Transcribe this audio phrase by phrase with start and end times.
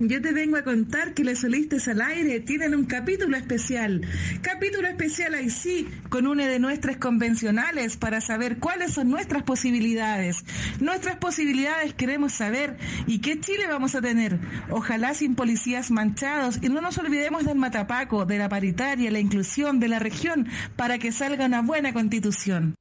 [0.00, 4.00] Yo te vengo a contar que los solistas al aire tienen un capítulo especial.
[4.40, 10.44] Capítulo especial ahí sí, con una de nuestras convencionales para saber cuáles son nuestras posibilidades.
[10.80, 14.38] Nuestras posibilidades queremos saber y qué Chile vamos a tener.
[14.70, 19.80] Ojalá sin policías manchados y no nos olvidemos del matapaco, de la paritaria, la inclusión
[19.80, 22.74] de la región para que salga una buena constitución.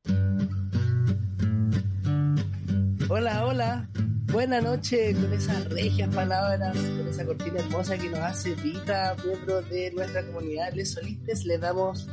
[3.10, 3.90] Hola, hola.
[4.32, 9.68] Buenas noches con esas regias palabras, con esa cortina hermosa que nos hace Vita, miembros
[9.72, 11.46] de nuestra comunidad Les Solistes.
[11.46, 12.08] Les damos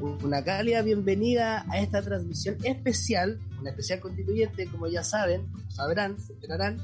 [0.00, 6.32] una cálida bienvenida a esta transmisión especial, una especial constituyente, como ya saben, sabrán, se
[6.32, 6.78] enterarán,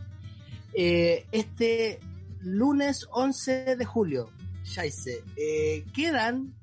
[0.74, 1.98] eh, este
[2.40, 4.30] lunes 11 de julio.
[4.64, 5.24] Ya hice.
[5.36, 6.54] Eh, quedan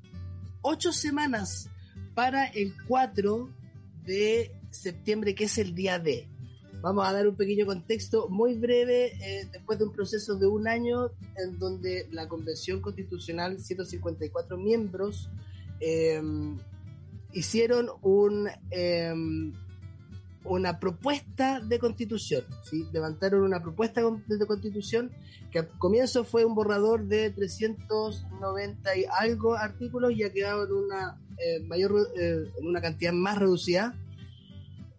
[0.61, 1.72] ocho semanas
[2.13, 3.50] para el 4
[4.03, 6.30] de septiembre, que es el día D.
[6.81, 10.67] Vamos a dar un pequeño contexto muy breve, eh, después de un proceso de un
[10.67, 15.29] año en donde la Convención Constitucional, 154 miembros,
[15.79, 16.57] em,
[17.33, 19.53] hicieron un, em,
[20.43, 22.88] una propuesta de constitución, ¿sí?
[22.91, 25.11] levantaron una propuesta de constitución
[25.51, 30.71] que al comienzo fue un borrador de 390 y algo artículos y ha quedado en
[30.71, 33.95] una, eh, mayor, eh, en una cantidad más reducida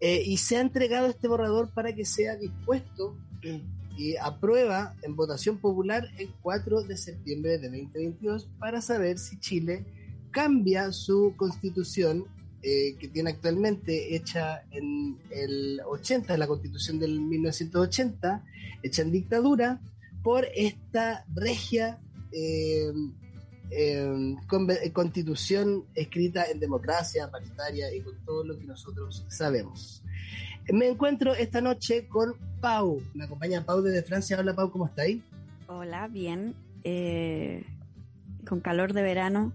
[0.05, 3.15] eh, y se ha entregado este borrador para que sea dispuesto
[3.97, 9.85] y aprueba en votación popular el 4 de septiembre de 2022 para saber si Chile
[10.31, 12.25] cambia su constitución
[12.63, 18.43] eh, que tiene actualmente hecha en el 80, la constitución del 1980,
[18.83, 19.79] hecha en dictadura,
[20.21, 22.01] por esta regia
[22.33, 22.91] eh,
[23.71, 24.35] eh,
[24.93, 30.03] constitución escrita en democracia, paritaria y con todo lo que nosotros sabemos.
[30.71, 34.39] Me encuentro esta noche con Pau, me acompaña Pau desde Francia.
[34.39, 35.21] Hola Pau, ¿cómo estáis?
[35.67, 36.55] Hola, bien.
[36.83, 37.65] Eh,
[38.47, 39.53] con calor de verano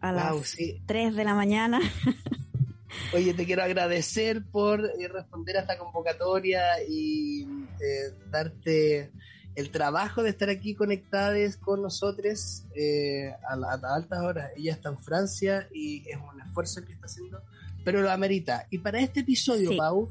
[0.00, 1.80] a las 3 de la mañana.
[3.14, 7.42] Oye, te quiero agradecer por eh, responder a esta convocatoria y
[7.80, 9.10] eh, darte
[9.58, 14.52] el trabajo de estar aquí conectadas con nosotros eh, a, altas horas.
[14.56, 17.42] Ella está en Francia y es un esfuerzo que está haciendo,
[17.84, 18.68] pero lo amerita.
[18.70, 20.08] Y para este episodio, Pau,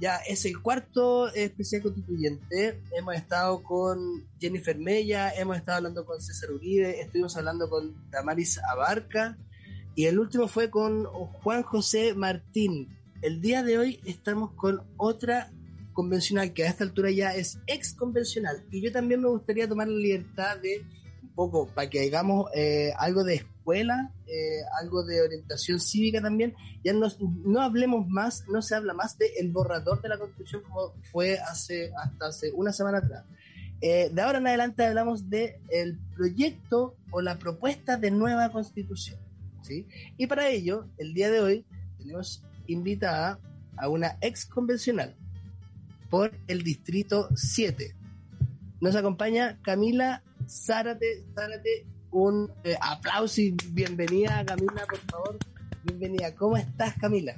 [0.00, 2.80] ya es el cuarto especial constituyente.
[2.96, 8.58] Hemos estado con Jennifer Mella, hemos estado hablando con César Uribe, estuvimos hablando con Damaris
[8.72, 9.36] Abarca
[9.96, 12.88] y el último fue con Juan José Martín.
[13.20, 15.50] El día de hoy estamos con otra
[15.98, 18.64] convencional, que a esta altura ya es ex convencional.
[18.70, 20.86] Y yo también me gustaría tomar la libertad de,
[21.24, 26.54] un poco, para que hagamos eh, algo de escuela, eh, algo de orientación cívica también,
[26.84, 27.08] ya no,
[27.44, 31.36] no hablemos más, no se habla más del el borrador de la constitución como fue
[31.40, 33.24] hace hasta hace una semana atrás.
[33.80, 39.18] Eh, de ahora en adelante hablamos de el proyecto o la propuesta de nueva constitución.
[39.62, 39.88] ¿sí?
[40.16, 41.66] Y para ello, el día de hoy
[41.98, 43.40] tenemos invitada
[43.76, 45.16] a una ex convencional,
[46.10, 47.94] por el distrito 7.
[48.80, 55.38] Nos acompaña Camila Zárate, Zárate un eh, aplauso y bienvenida Camila, por favor.
[55.84, 56.34] Bienvenida.
[56.34, 57.36] ¿Cómo estás, Camila?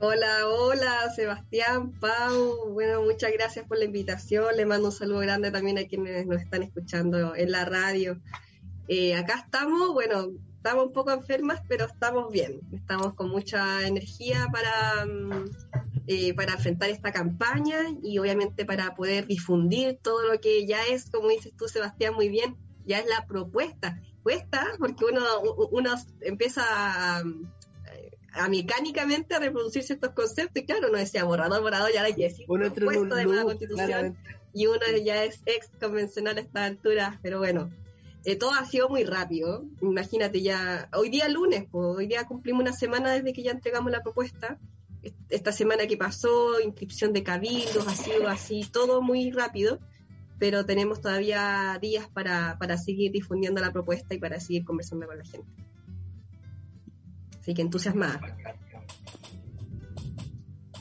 [0.00, 2.72] Hola, hola, Sebastián, Pau.
[2.72, 4.56] Bueno, muchas gracias por la invitación.
[4.56, 8.20] Le mando un saludo grande también a quienes nos están escuchando en la radio.
[8.86, 12.60] Eh, acá estamos, bueno, estamos un poco enfermas, pero estamos bien.
[12.72, 15.67] Estamos con mucha energía para, mm,
[16.10, 21.10] eh, para enfrentar esta campaña y obviamente para poder difundir todo lo que ya es,
[21.10, 22.56] como dices tú, Sebastián, muy bien,
[22.86, 24.00] ya es la propuesta.
[24.22, 25.20] Cuesta porque uno,
[25.70, 26.62] uno empieza
[27.18, 27.22] a,
[28.48, 32.46] mecánicamente a reproducir ciertos conceptos y claro, uno decía borrador, borrador, ya hay que decir
[32.46, 34.16] de la constitución
[34.54, 37.70] y uno ya es ex convencional a esta altura, pero bueno,
[38.24, 39.66] eh, todo ha sido muy rápido.
[39.82, 44.02] Imagínate ya, hoy día lunes, hoy día cumplimos una semana desde que ya entregamos la
[44.02, 44.58] propuesta
[45.28, 49.78] esta semana que pasó, inscripción de cabildos, ha sido así, todo muy rápido,
[50.38, 55.18] pero tenemos todavía días para, para seguir difundiendo la propuesta y para seguir conversando con
[55.18, 55.48] la gente.
[57.40, 58.20] Así que entusiasmada.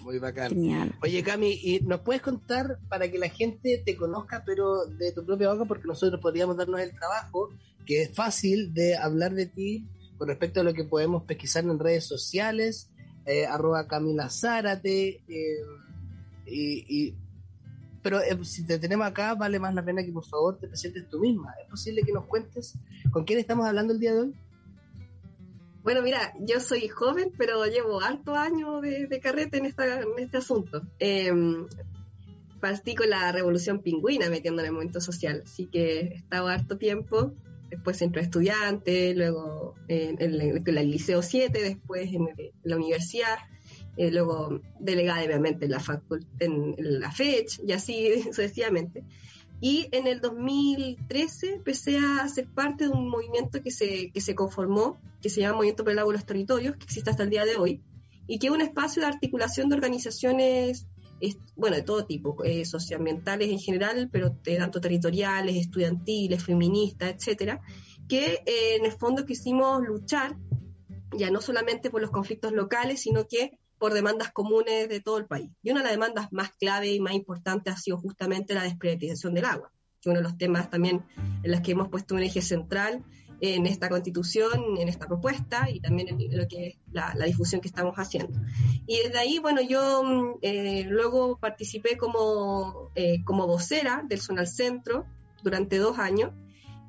[0.08, 0.54] Muy bacán.
[1.02, 5.26] Oye, Cami, ¿y nos puedes contar para que la gente te conozca, pero de tu
[5.26, 7.50] propia boca, porque nosotros podríamos darnos el trabajo,
[7.86, 9.86] que es fácil de hablar de ti
[10.18, 12.90] con respecto a lo que podemos pesquisar en redes sociales,
[13.28, 15.62] eh, arroba Camila Zárate, eh,
[16.46, 17.14] y,
[18.02, 21.10] pero eh, si te tenemos acá, vale más la pena que por favor te presentes
[21.10, 21.54] tú misma.
[21.62, 22.74] ¿Es posible que nos cuentes
[23.12, 24.36] con quién estamos hablando el día de hoy?
[25.84, 30.38] Bueno, mira, yo soy joven, pero llevo harto años de, carrete en, esta, en este
[30.38, 30.82] asunto.
[31.00, 31.34] Eh,
[32.62, 36.78] partí con la revolución pingüina metiendo en el momento social, así que he estado harto
[36.78, 37.34] tiempo.
[37.70, 42.28] Después centro de estudiante, luego en, el Liceo 7, después en,
[42.64, 43.38] la universidad,
[43.98, 46.02] eh, luego delegada obviamente en la,
[46.40, 49.04] en, en la FECH y así sucesivamente.
[49.60, 54.36] Y en el 2013 empecé a ser parte de un movimiento que se, que se
[54.36, 57.44] conformó, que se llama Movimiento por el Agua los Territorios, que existe hasta el día
[57.44, 57.82] de hoy,
[58.28, 60.86] y que es un espacio de articulación de organizaciones,
[61.56, 67.62] bueno, de todo tipo, eh, socioambientales en general, pero tanto territoriales, estudiantiles, feministas, etcétera,
[68.08, 70.38] que eh, en el fondo quisimos luchar
[71.18, 75.26] ya no solamente por los conflictos locales, sino que por demandas comunes de todo el
[75.26, 75.52] país.
[75.62, 79.34] Y una de las demandas más clave y más importantes ha sido justamente la desprivatización
[79.34, 79.72] del agua,
[80.02, 81.06] que es uno de los temas también
[81.44, 83.04] en los que hemos puesto un eje central
[83.42, 87.68] en esta constitución, en esta propuesta y también en lo que es la, difusión que
[87.68, 88.40] estamos haciendo.
[88.86, 95.06] Y desde ahí, bueno, yo eh, luego participé como, eh, como vocera del Zonal Centro
[95.44, 96.32] durante dos años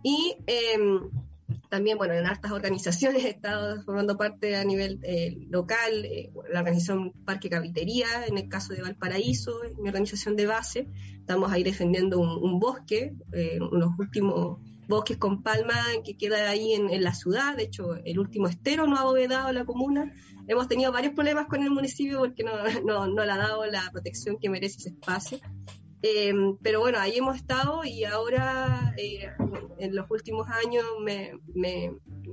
[0.03, 1.11] y em,
[1.69, 6.61] también, bueno, en hartas organizaciones he estado formando parte a nivel eh, local, eh, la
[6.61, 10.89] organización Parque Cavitería, en el caso de Valparaíso, mi organización de base.
[11.19, 17.03] Estamos ahí defendiendo un, bosque, eh, unos últimos bosques con palma que queda ahí en,
[17.03, 17.57] la ciudad.
[17.57, 20.13] De hecho, el último estero no ha abovedado la comuna.
[20.47, 22.53] Hemos tenido varios problemas con el municipio porque no,
[22.85, 25.39] no, no le ha dado la protección que merece ese espacio.
[26.03, 26.33] Eh,
[26.63, 29.31] pero bueno, ahí hemos estado y ahora eh,
[29.79, 31.93] en los últimos años me, me,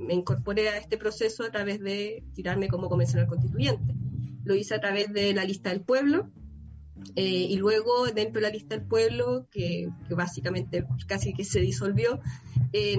[0.09, 3.95] incorporé a este proceso a través de tirarme como convencional constituyente.
[4.43, 6.29] Lo hice a través de la lista del pueblo
[7.15, 12.19] eh, y luego dentro de la lista del pueblo, que, básicamente casi que se disolvió,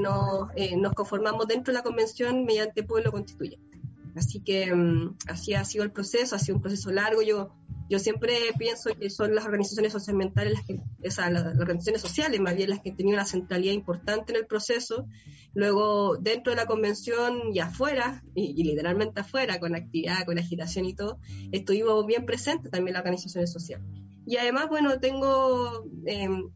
[0.00, 0.48] nos,
[0.78, 3.75] nos, conformamos dentro de la convención mediante pueblo constituyente.
[4.16, 7.22] Así que mm, así ha sido el proceso, ha sido un proceso largo.
[7.22, 7.52] Yo
[7.88, 12.40] yo siempre pienso que son las organizaciones socioambientales, las, que, o sea, las, organizaciones sociales
[12.40, 15.06] más bien las que han tenido una centralidad importante en el proceso.
[15.54, 20.94] Luego, dentro de la convención y afuera, y, literalmente afuera, con actividad, con agitación y
[20.94, 21.20] todo,
[21.52, 23.86] estuvimos bien presentes también las organizaciones sociales.
[24.26, 26.50] Y además, bueno, tengo em,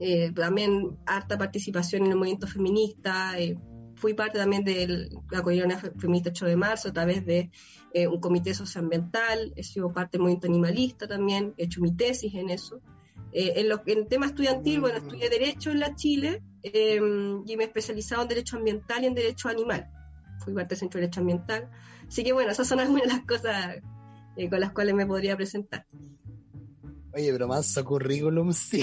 [0.00, 3.56] eh, también harta participación en el movimiento feminista, eh,
[4.00, 7.50] fui parte también de la Comunidad Feminista 8 de Marzo a través de
[7.92, 12.34] eh, un comité socioambiental, he sido parte del movimiento animalista también, he hecho mi tesis
[12.34, 12.80] en eso.
[13.32, 17.56] Eh, en, lo, en el tema estudiantil, bueno, estudié Derecho en la Chile em, y
[17.56, 19.88] me he especializado en Derecho Ambiental y en Derecho Animal.
[20.42, 21.70] Fui parte del Centro de Derecho Ambiental.
[22.08, 23.76] Así que bueno, esas son algunas de las cosas
[24.36, 25.86] eh, con las cuales me podría presentar.
[27.12, 28.82] Oye, pero más currículum, sí.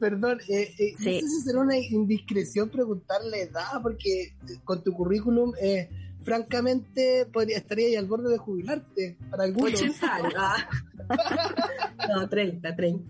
[0.00, 4.34] Perdón, eh, eh, no sé si será una indiscreción preguntarle edad, porque
[4.64, 5.88] con tu currículum, eh,
[6.24, 9.74] francamente, podría, estaría ahí al borde de jubilarte para algunos.
[9.74, 10.34] 80 años.
[12.08, 13.04] No, 30, 30.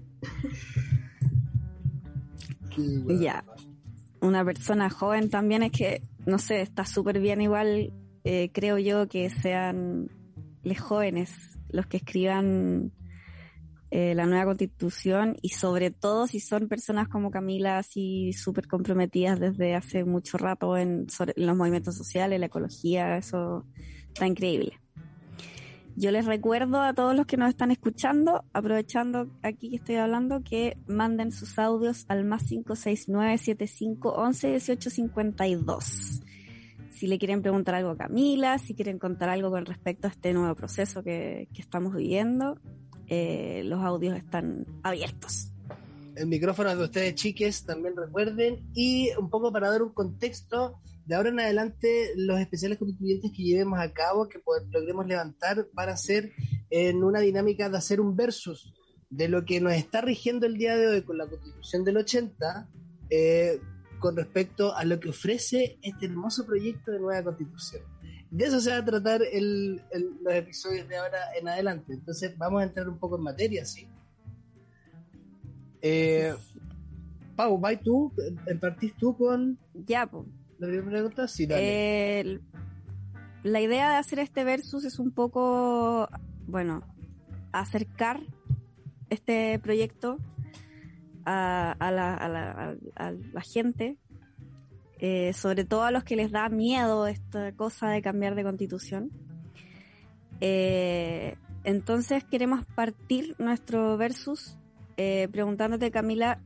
[3.21, 3.45] Ya.
[4.21, 7.93] Una persona joven también es que, no sé, está súper bien igual,
[8.25, 10.11] eh, creo yo, que sean
[10.63, 11.31] los jóvenes
[11.71, 12.93] los que escriban
[13.95, 19.39] eh, la nueva constitución y sobre todo si son personas como Camila así súper comprometidas
[19.39, 23.67] desde hace mucho rato en, los movimientos sociales, la ecología, eso
[24.09, 24.81] está increíble.
[25.95, 30.43] Yo les recuerdo a todos los que nos están escuchando, aprovechando aquí que estoy hablando,
[30.43, 36.23] que manden sus audios al más 569 75 11 18 52
[36.89, 40.33] si le quieren preguntar algo a Camila, si quieren contar algo con respecto a este
[40.33, 42.61] nuevo proceso que, que estamos viviendo,
[43.15, 45.53] eh, los audios están abiertos.
[46.17, 48.71] El micrófono de ustedes, chiques, también recuerden.
[48.73, 53.43] Y un poco para dar un contexto, de ahora en adelante, los especiales constituyentes que
[53.43, 54.41] llevemos a cabo, que
[54.71, 56.33] logremos levantar, van a ser
[56.71, 58.73] en una dinámica de hacer un versus
[59.11, 62.71] de lo que nos está rigiendo el día de hoy con la constitución del 80,
[63.11, 63.61] eh,
[63.99, 67.92] con respecto a lo que ofrece este hermoso proyecto de nueva constitución
[68.33, 69.83] de eso se va a tratar el,
[70.23, 71.93] los episodios de ahora en adelante.
[71.93, 73.87] Entonces vamos a entrar un poco en materia, ¿sí?
[75.83, 76.35] Eh,
[77.37, 78.13] Pau, ¿vas tú?
[78.61, 80.25] ¿Partís tú con ya, pues.
[80.59, 81.29] la primera pregunta?
[81.29, 82.41] Sí, dale.
[83.43, 86.09] la idea de hacer este versus es un poco
[86.47, 86.83] bueno,
[87.53, 88.21] acercar
[89.11, 90.17] este proyecto
[91.25, 93.99] a, la, gente,
[95.05, 99.11] eh, sobre todo a los que les da miedo esta cosa de cambiar de constitución.
[100.41, 104.57] Eh, entonces queremos partir nuestro versus
[104.97, 106.41] eh, preguntándote, Camila,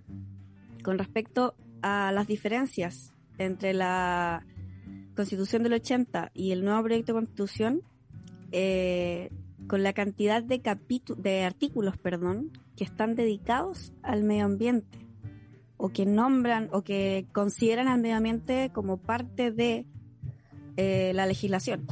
[0.83, 4.47] con respecto a las diferencias entre la
[5.15, 7.83] constitución del 80 y el nuevo proyecto de constitución,
[9.69, 10.63] con la cantidad de,
[11.19, 15.06] de artículos perdón, que están dedicados al medio ambiente
[15.77, 19.87] o que nombran o que consideran al medio ambiente como parte de
[20.77, 21.87] eh, la legislación.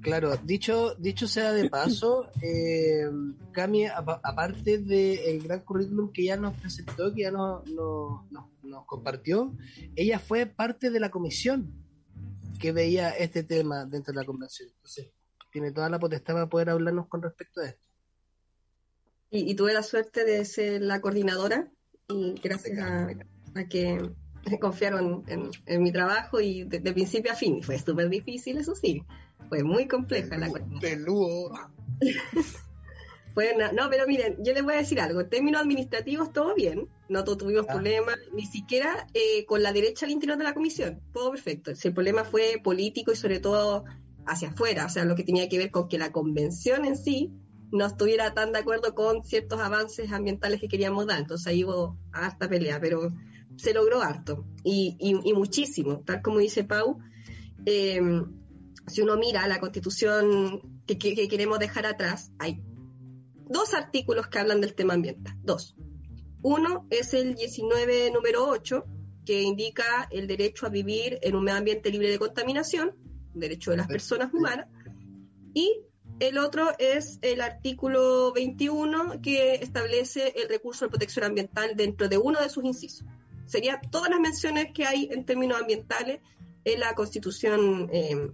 [0.00, 3.08] Claro, dicho, dicho sea de paso, eh,
[3.52, 9.52] Cami, aparte del gran currículum que ya nos presentó, que ya nos, nos compartió,
[9.94, 11.72] ella fue parte de la comisión
[12.60, 14.68] que veía este tema dentro de la convención.
[14.76, 15.10] Entonces,
[15.52, 17.86] tiene toda la potestad para poder hablarnos con respecto a esto.
[19.30, 21.72] Y, tuve la suerte de ser la coordinadora
[22.08, 23.08] y gracias a,
[23.68, 24.10] que
[24.60, 27.62] confiaron en, mi trabajo y de, principio a fin.
[27.62, 29.02] Fue súper difícil, eso sí.
[29.48, 31.52] Fue muy compleja la Peludo.
[33.34, 35.20] Bueno, no, pero miren, yo les voy a decir algo.
[35.20, 36.88] En términos administrativos, todo bien.
[37.08, 37.72] No tuvimos ah.
[37.72, 41.00] problemas, ni siquiera eh, con la derecha al interior de la comisión.
[41.12, 41.74] Todo perfecto.
[41.74, 43.84] Si el problema fue político y sobre todo
[44.24, 47.32] hacia afuera, o sea, lo que tenía que ver con que la convención en sí
[47.72, 51.18] no estuviera tan de acuerdo con ciertos avances ambientales que queríamos dar.
[51.18, 53.10] Entonces ahí hubo harta pelea, pero
[53.56, 56.98] se logró harto y, y, muchísimo, tal como dice Pau.
[57.64, 58.26] Em,
[58.86, 62.62] si uno mira la constitución que, que, queremos dejar atrás, hay
[63.48, 65.74] dos artículos que hablan del tema ambiental, dos.
[66.42, 68.84] Uno es el 19 número 8,
[69.24, 72.96] que indica el derecho a vivir en un medio ambiente libre de contaminación,
[73.32, 74.66] derecho de las personas humanas,
[75.54, 75.84] y
[76.22, 82.16] el otro es el artículo 21 que establece el recurso de protección ambiental dentro de
[82.16, 83.04] uno de sus incisos.
[83.46, 86.20] Serían todas las menciones que hay en términos ambientales
[86.64, 88.30] en la constitución eh,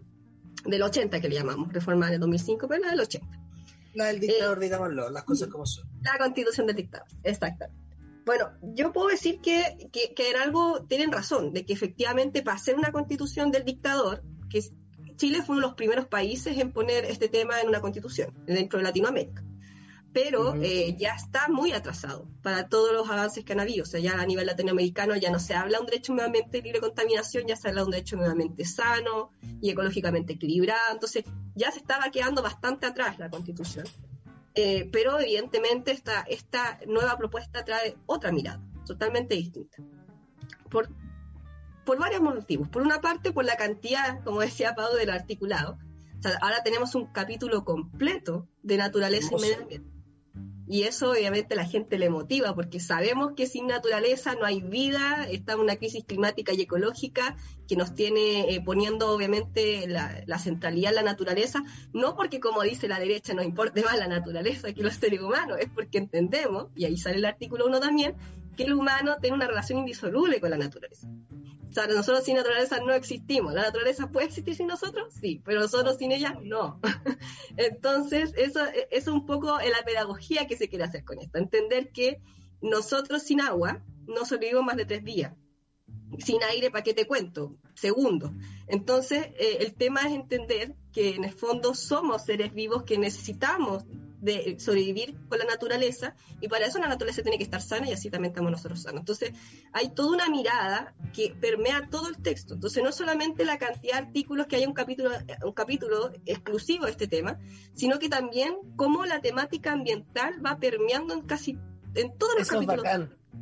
[0.66, 3.26] del 80 que le llamamos, reforma del 2005, pero la del 80.
[3.95, 5.88] La del dictador, eh, digámoslo, las cosas como son.
[6.02, 7.83] La constitución del dictador, exactamente.
[8.26, 12.59] Bueno, yo puedo decir que, que, que en algo tienen razón, de que efectivamente para
[12.59, 14.61] hacer una constitución del dictador, que
[15.19, 18.79] Chile fue uno de los primeros países en poner este tema en una constitución dentro
[18.79, 19.45] de Latinoamérica.
[20.13, 23.83] Pero eh, ya está muy atrasado para todos los avances que han habido.
[23.83, 26.81] O sea, ya a nivel latinoamericano ya no se habla de un derecho nuevamente libre
[26.81, 30.93] de contaminación, ya se habla de un derecho nuevamente sano y ecológicamente equilibrado.
[30.93, 33.87] Entonces, ya se estaba quedando bastante atrás la constitución.
[34.55, 39.77] Eh, pero evidentemente esta, esta nueva propuesta trae otra mirada, totalmente distinta.
[40.71, 40.89] Por,
[41.88, 42.68] por varios motivos.
[42.68, 45.78] Por una parte, por la cantidad, como decía Pau, del articulado.
[46.42, 49.90] ahora tenemos un capítulo completo de naturaleza y medio ambiente.
[50.66, 54.61] Y eso obviamente a la gente le motiva, porque sabemos que sin naturaleza no hay
[54.61, 60.90] vida, está una crisis climática y ecológica que nos tiene eh, poniendo obviamente la, centralidad
[60.90, 61.64] en la naturaleza,
[61.95, 65.57] no porque como dice la derecha nos importe más la naturaleza que los seres humanos,
[65.59, 68.14] es porque entendemos, y ahí sale el artículo 1 también,
[68.59, 71.09] que el humano tiene una relación indisoluble con la naturaleza.
[71.71, 73.55] O sea, nosotros sin naturaleza no existimos.
[73.55, 75.15] ¿La naturaleza puede existir sin nosotros?
[75.15, 76.81] Sí, pero nosotros sin ella no.
[77.57, 78.61] Entonces, eso,
[78.91, 81.38] es un poco la pedagogía que se quiere hacer con esto.
[81.38, 82.21] Entender que
[82.61, 85.33] nosotros sin agua no sobrevivimos más de tres días.
[86.19, 87.55] Sin aire, ¿para qué te cuento?
[87.75, 88.35] Segundo.
[88.67, 93.85] Entonces, eh, el tema es entender que en el fondo somos seres vivos que necesitamos
[94.21, 97.93] de sobrevivir con la naturaleza y para eso la naturaleza tiene que estar sana y
[97.93, 99.01] así también estamos nosotros sanos.
[99.01, 99.33] Entonces
[99.73, 102.55] hay toda una mirada que permea todo el texto.
[102.55, 105.11] Entonces no solamente la cantidad de artículos que hay un capítulo,
[105.45, 107.39] un capítulo exclusivo de este tema,
[107.75, 111.59] sino que también cómo la temática ambiental va permeando en casi
[111.95, 112.85] en todos los capítulos.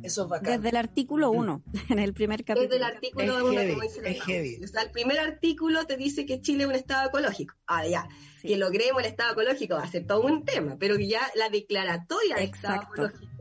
[0.03, 0.57] Eso es bacán.
[0.57, 2.69] Desde el artículo 1, en el primer capítulo.
[2.69, 4.63] Desde el artículo 1, como dice es heavy.
[4.63, 7.55] O sea, el primer artículo te dice que Chile es un estado ecológico.
[7.65, 8.07] Ah, ya.
[8.41, 12.35] Que logremos el estado ecológico va a ser todo un tema, pero ya la declaratoria
[12.35, 13.37] de estado ecológico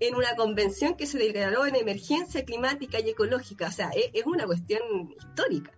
[0.00, 4.46] en una convención que se declaró en emergencia climática y ecológica, o sea, es una
[4.46, 4.80] cuestión
[5.18, 5.72] histórica.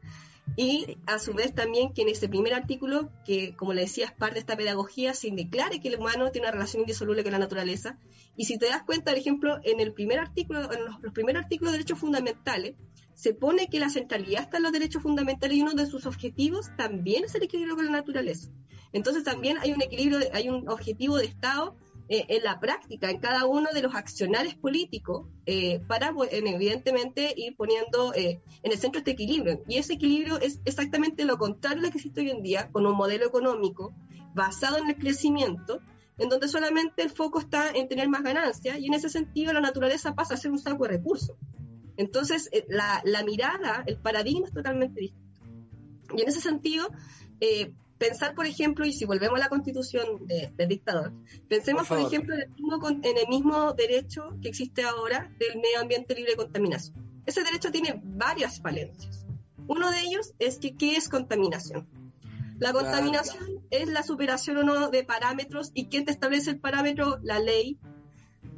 [0.56, 4.12] Y a su vez también que en ese primer artículo, que como le decía es
[4.12, 7.38] parte de esta pedagogía, se declare que el humano tiene una relación indisoluble con la
[7.38, 7.98] naturaleza.
[8.36, 11.72] Y si te das cuenta, por ejemplo, en el primer artículo, en los, primeros artículos
[11.72, 12.74] de derechos fundamentales,
[13.14, 16.70] se pone que la centralidad está en los derechos fundamentales y uno de sus objetivos
[16.76, 18.50] también es el equilibrio con la naturaleza.
[18.92, 21.76] Entonces también hay un equilibrio, hay un objetivo de Estado
[22.12, 27.56] eh, en la práctica, en cada uno de los accionarios políticos, eh, para evidentemente ir
[27.56, 29.62] poniendo eh, en el centro este equilibrio.
[29.68, 32.84] Y ese equilibrio es exactamente lo contrario a lo que existe hoy en día, con
[32.84, 33.94] un modelo económico
[34.34, 35.82] basado en el crecimiento,
[36.18, 39.60] en donde solamente el foco está en tener más ganancias, y en ese sentido la
[39.60, 41.36] naturaleza pasa a ser un saco de recursos.
[41.96, 45.40] Entonces, la, la mirada, el paradigma es totalmente distinto.
[46.16, 46.88] Y en ese sentido,
[47.40, 51.12] eh, pensar, por ejemplo, y si volvemos a la constitución del dictador,
[51.48, 55.80] pensemos, por, ejemplo, en el, mismo, en el, mismo, derecho que existe ahora del medio
[55.80, 56.96] ambiente libre de contaminación.
[57.26, 59.26] Ese derecho tiene varias falencias.
[59.66, 61.86] Uno de ellos es que, ¿qué es contaminación?
[62.58, 67.18] La contaminación es la superación o no de parámetros y quién te establece el parámetro,
[67.22, 67.78] la ley.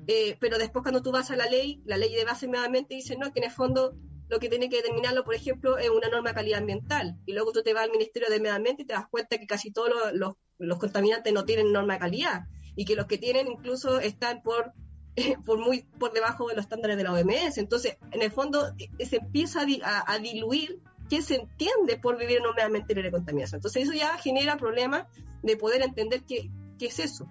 [0.06, 3.16] Eh, pero después cuando tú vas a la ley, la ley de base nuevamente dice
[3.16, 3.96] no, que en el fondo
[4.32, 7.18] lo que tiene que determinarlo, por ejemplo, es una norma de calidad ambiental.
[7.26, 9.46] Y luego tú te vas al Ministerio de Medio Ambiente y te das cuenta que
[9.46, 14.00] casi todos los, contaminantes no tienen norma de calidad y que los que tienen incluso
[14.00, 14.72] están por,
[15.44, 17.58] por muy por debajo de los estándares de la OMS.
[17.58, 19.66] Entonces, en el fondo, eh, se empieza
[20.06, 23.58] a, diluir qué se entiende por vivir en un medio ambiente libre de contaminación.
[23.58, 25.08] Entonces, eso ya genera problemas
[25.42, 27.28] de poder entender qué, qué es eso.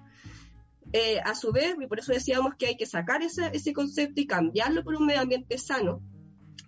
[0.94, 4.22] Eh, a su vez, y por eso decíamos que hay que sacar ese, ese concepto
[4.22, 6.04] y cambiarlo por un medio ambiente sano,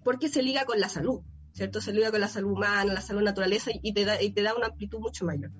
[0.04, 1.22] porque se liga con la salud,
[1.54, 1.82] ¿cierto?
[1.82, 4.56] Se liga con la salud humana, la salud naturaleza y te da, y te da
[4.56, 5.52] una amplitud mucho mayor.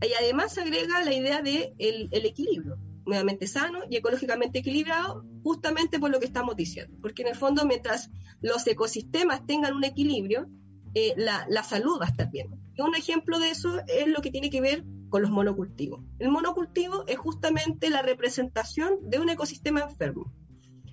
[0.00, 5.98] Y además se agrega la idea de el, equilibrio, nuevamente sano y ecológicamente equilibrado, justamente
[5.98, 6.96] por lo que estamos diciendo.
[7.02, 10.48] Porque en el fondo, mientras los ecosistemas tengan un equilibrio,
[10.94, 12.48] eh, la, la, salud va a estar bien.
[12.76, 16.04] Y un ejemplo de eso es lo que tiene que ver con los monocultivos.
[16.18, 20.32] El monocultivo es justamente la representación de un ecosistema enfermo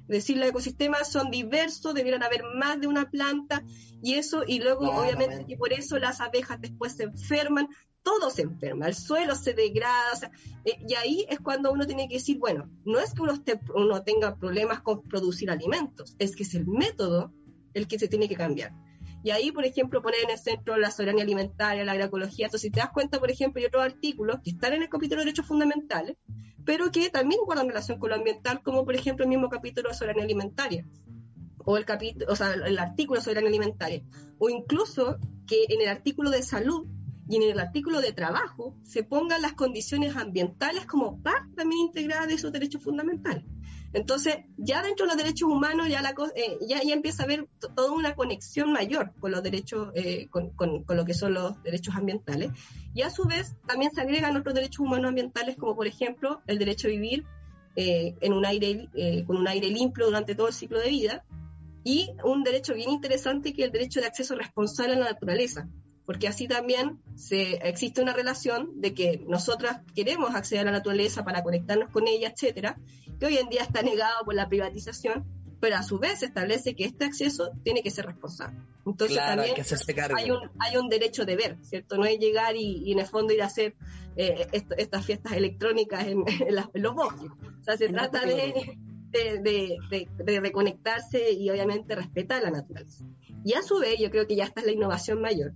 [0.07, 3.63] decir, los ecosistemas son diversos, debieran haber más de una planta
[4.01, 7.67] y eso, y luego obviamente y por eso las abejas después se enferman,
[8.03, 10.31] todo se enferma, el suelo se degrada,
[10.63, 13.33] eh, y ahí es cuando uno tiene que decir, bueno, no es que uno,
[13.75, 17.33] uno tenga problemas con producir alimentos, es que es el método
[17.74, 18.74] el que se tiene que cambiar.
[19.25, 22.45] Y ahí, por ejemplo, poner en el centro la soberanía alimentaria, la agroecología.
[22.45, 25.21] Entonces, si te das cuenta, por ejemplo, hay otros artículos que están en el capítulo
[25.21, 26.15] de derechos fundamentales,
[26.65, 29.95] pero que también guardan relación con lo ambiental, como por ejemplo el mismo capítulo de
[29.95, 30.86] soberanía alimentaria,
[31.63, 31.86] o el,
[32.65, 34.03] el artículo de soberanía alimentaria,
[34.37, 36.87] o incluso que en el artículo de salud
[37.27, 42.27] y en el artículo de trabajo se pongan las condiciones ambientales como parte también integrada
[42.27, 43.44] de esos derechos fundamentales.
[43.96, 47.48] Entonces, ya dentro de los derechos humanos ya, la, eh, ya, ya, empieza a haber
[47.74, 51.96] toda una conexión mayor con los derechos, eh, con, con, lo que son los derechos
[51.96, 52.51] ambientales.
[52.94, 56.60] Y a su vez, también se agregan otros derechos humanos ambientales, como por ejemplo el
[56.60, 57.24] derecho a vivir
[57.77, 58.90] eh, en un aire,
[59.25, 61.24] con un aire limpio durante todo el ciclo de vida.
[61.86, 65.70] Y un derecho bien interesante que es el derecho de acceso responsable a la naturaleza,
[66.05, 71.24] porque así también se, existe una relación de que nosotras queremos acceder a la naturaleza
[71.24, 72.77] para conectarnos con ella, etcétera,
[73.20, 75.25] que hoy en día está negado por la privatización,
[75.59, 78.59] pero a su vez se establece que este acceso tiene que ser responsable.
[78.85, 79.55] Entonces también
[80.15, 81.98] hay, un, hay un derecho de ver, ¿cierto?
[81.98, 83.75] No es llegar y, en el fondo ir a hacer
[84.15, 86.24] eh, estas fiestas electrónicas en,
[86.74, 87.31] los bosques.
[87.61, 88.77] O sea, se trata de,
[89.41, 93.05] de, de, reconectarse y obviamente respetar la naturaleza.
[93.44, 95.53] Y a su vez, yo creo que ya esta es la innovación mayor,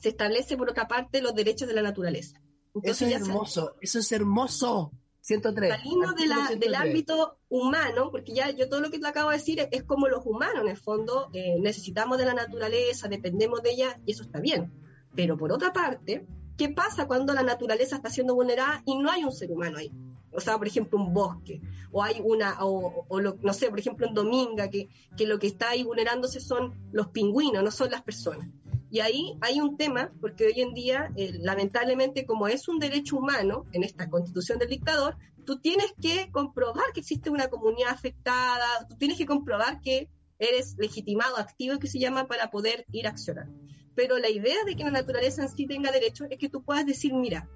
[0.00, 2.40] se establece por otra parte los derechos de la naturaleza.
[2.82, 4.92] eso es hermoso, eso es hermoso.
[5.22, 5.70] 103.
[5.70, 6.14] Salimos
[6.58, 10.08] del ámbito humano, porque ya yo todo lo que te acabo de decir es, como
[10.08, 14.22] los humanos, en el fondo, eh, necesitamos de la naturaleza, dependemos de ella, y eso
[14.22, 14.72] está bien.
[15.14, 19.24] Pero por otra parte, ¿qué pasa cuando la naturaleza está siendo vulnerada y no hay
[19.24, 19.92] un ser humano ahí?
[20.32, 21.60] O sea, por ejemplo, un bosque,
[21.90, 25.70] o hay una, o, no sé, por ejemplo, en Dominga, que, que lo que está
[25.70, 28.48] ahí vulnerándose son los pingüinos, no son las personas.
[28.90, 33.16] Y ahí hay un tema, porque hoy en día, eh, lamentablemente, como es un derecho
[33.16, 38.86] humano en esta constitución del dictador, tú tienes que comprobar que existe una comunidad afectada,
[38.88, 40.08] tú tienes que comprobar que
[40.40, 43.48] eres legitimado, activo, que se llama, para poder ir a accionar.
[43.94, 46.84] Pero la idea de que la naturaleza en sí tenga derecho es que tú puedas
[46.84, 47.48] decir, mira,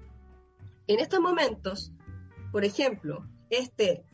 [0.87, 1.91] en estos momentos,
[2.51, 4.05] por ejemplo, este,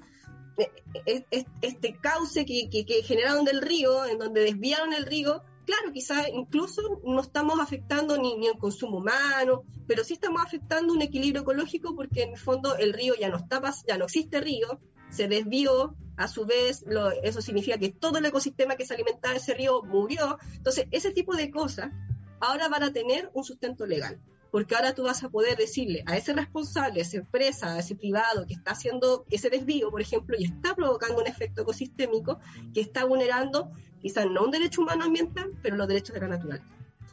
[0.58, 0.72] e,
[1.06, 5.94] e, e, este cauce que, que generaron del río, en donde desviaron el río, claro,
[5.94, 11.02] quizás incluso no estamos afectando ni, ni, el consumo humano, pero sí estamos afectando un
[11.02, 14.80] equilibrio ecológico porque en el fondo el río ya no está, ya no existe río,
[15.10, 16.84] se desvió, a su vez
[17.24, 20.38] eso significa que todo el ecosistema que se alimentaba de ese río murió.
[20.54, 21.92] Entonces, ese tipo de cosas
[22.40, 24.20] ahora van a tener un sustento legal
[24.52, 27.96] porque ahora tú vas a poder decirle a ese responsable, a esa empresa, a ese
[27.96, 32.40] privado que está haciendo ese desvío, por ejemplo, y está provocando un efecto ecosistémico
[32.74, 36.66] que está vulnerando quizás no un derecho humano ambiental, pero los derechos de la naturaleza.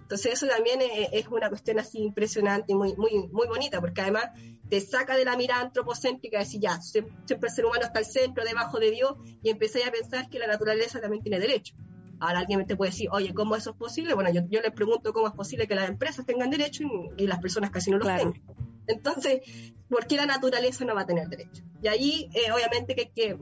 [0.09, 4.31] Entonces eso también es, una cuestión así impresionante y muy, muy, muy bonita, porque además
[4.70, 8.07] te saca de la mirada antropocéntrica de decir, ya, siempre el ser humano está al
[8.07, 11.74] centro, debajo de Dios, y empezáis a pensar que la naturaleza también tiene derecho.
[12.20, 14.14] Ahora alguien te puede decir, oye, ¿cómo eso es posible?
[14.14, 16.85] Bueno, yo, yo le pregunto cómo es posible que las empresas tengan derecho
[17.16, 18.42] y, las personas casi no lo tengan.
[18.87, 19.40] Entonces,
[19.88, 21.62] ¿por qué la naturaleza no va a tener derecho?
[21.83, 23.38] Y ahí, eh, obviamente, que hay, que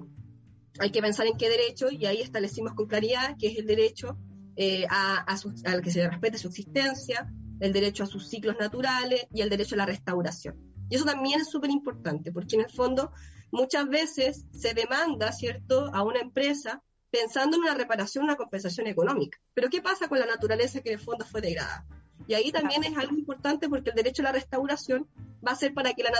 [0.78, 4.18] hay que pensar en qué derecho, y ahí establecimos con claridad que es el derecho
[4.56, 5.24] eh, a,
[5.64, 9.74] al que se respete su existencia, el derecho a sus ciclos naturales y el derecho
[9.74, 10.56] a la restauración.
[10.88, 13.12] Y eso también es súper importante, porque en el fondo
[13.50, 16.82] muchas veces se demanda, ¿cierto?, a una empresa
[17.18, 19.38] pensando en una reparación, una compensación económica.
[19.54, 21.86] Pero ¿qué pasa con la naturaleza que en el fondo fue degradada?
[22.28, 25.08] Y ahí también es algo importante porque el derecho a la restauración
[25.46, 26.10] va a ser para que la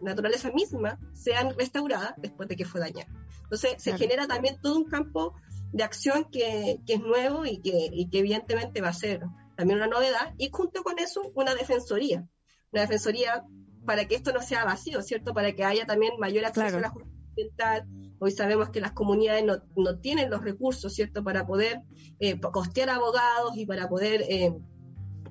[0.00, 3.12] naturaleza misma sea restaurada después de que fue dañada.
[3.42, 5.34] Entonces se genera también todo un campo
[5.72, 9.22] de acción que, es nuevo y que, y que evidentemente va a ser
[9.56, 10.34] también una novedad.
[10.38, 12.26] Y junto con eso, una defensoría.
[12.70, 13.44] Una defensoría
[13.84, 15.34] para que esto no sea vacío, ¿cierto?
[15.34, 17.86] Para que haya también mayor acceso a la justicia ambiental,
[18.24, 21.80] Hoy sabemos que las comunidades no, no tienen los recursos, ¿cierto?, para poder
[22.20, 24.56] eh, costear abogados y para poder eh,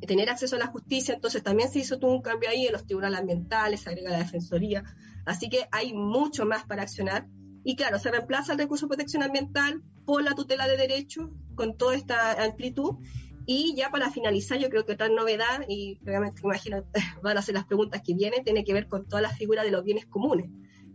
[0.06, 1.16] tener acceso a la justicia.
[1.16, 4.84] Entonces también se hizo un cambio ahí en los tribunales ambientales, se agrega la defensoría.
[5.26, 7.30] Así que hay mucho más para accionar.
[7.64, 11.78] Y claro, se reemplaza el recurso de protección ambiental por la tutela de derechos con
[11.78, 12.98] toda esta amplitud.
[13.46, 16.84] Y ya para finalizar, yo creo que otra novedad, y obviamente imagino
[17.24, 19.72] van a ser las preguntas que vienen, tiene que ver con toda la figura de
[19.72, 20.50] los bienes comunes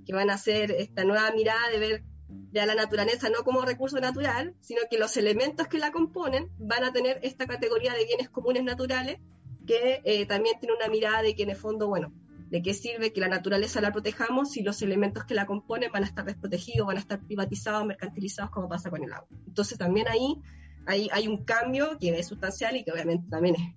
[0.06, 2.04] que van a ser esta nueva mirada de ver
[2.52, 6.84] ya la naturaleza no como recurso natural, sino que los elementos que la componen van
[6.84, 9.18] a tener esta categoría de bienes comunes naturales
[9.66, 12.12] que eh, también tiene una mirada de que en el fondo, bueno,
[12.48, 16.04] de qué sirve que la naturaleza la protejamos si los elementos que la componen van
[16.04, 19.28] a estar desprotegidos, van a estar privatizados, mercantilizados, como pasa con el agua.
[19.46, 20.40] Entonces también ahí
[20.86, 23.74] hay, hay un cambio que es sustancial y que obviamente también es,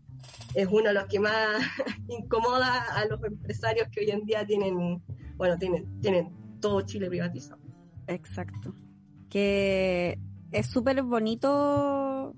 [0.54, 1.62] es uno de los que más
[2.08, 5.02] incomoda a los empresarios que hoy en día tienen
[5.40, 7.62] bueno, tienen, tienen todo Chile privatizado.
[8.08, 8.76] Exacto.
[9.30, 10.20] Que
[10.52, 12.36] es súper bonito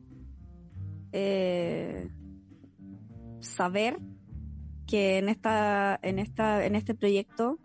[1.12, 2.08] eh,
[3.40, 3.98] saber
[4.86, 7.58] que en esta, en esta, en este proyecto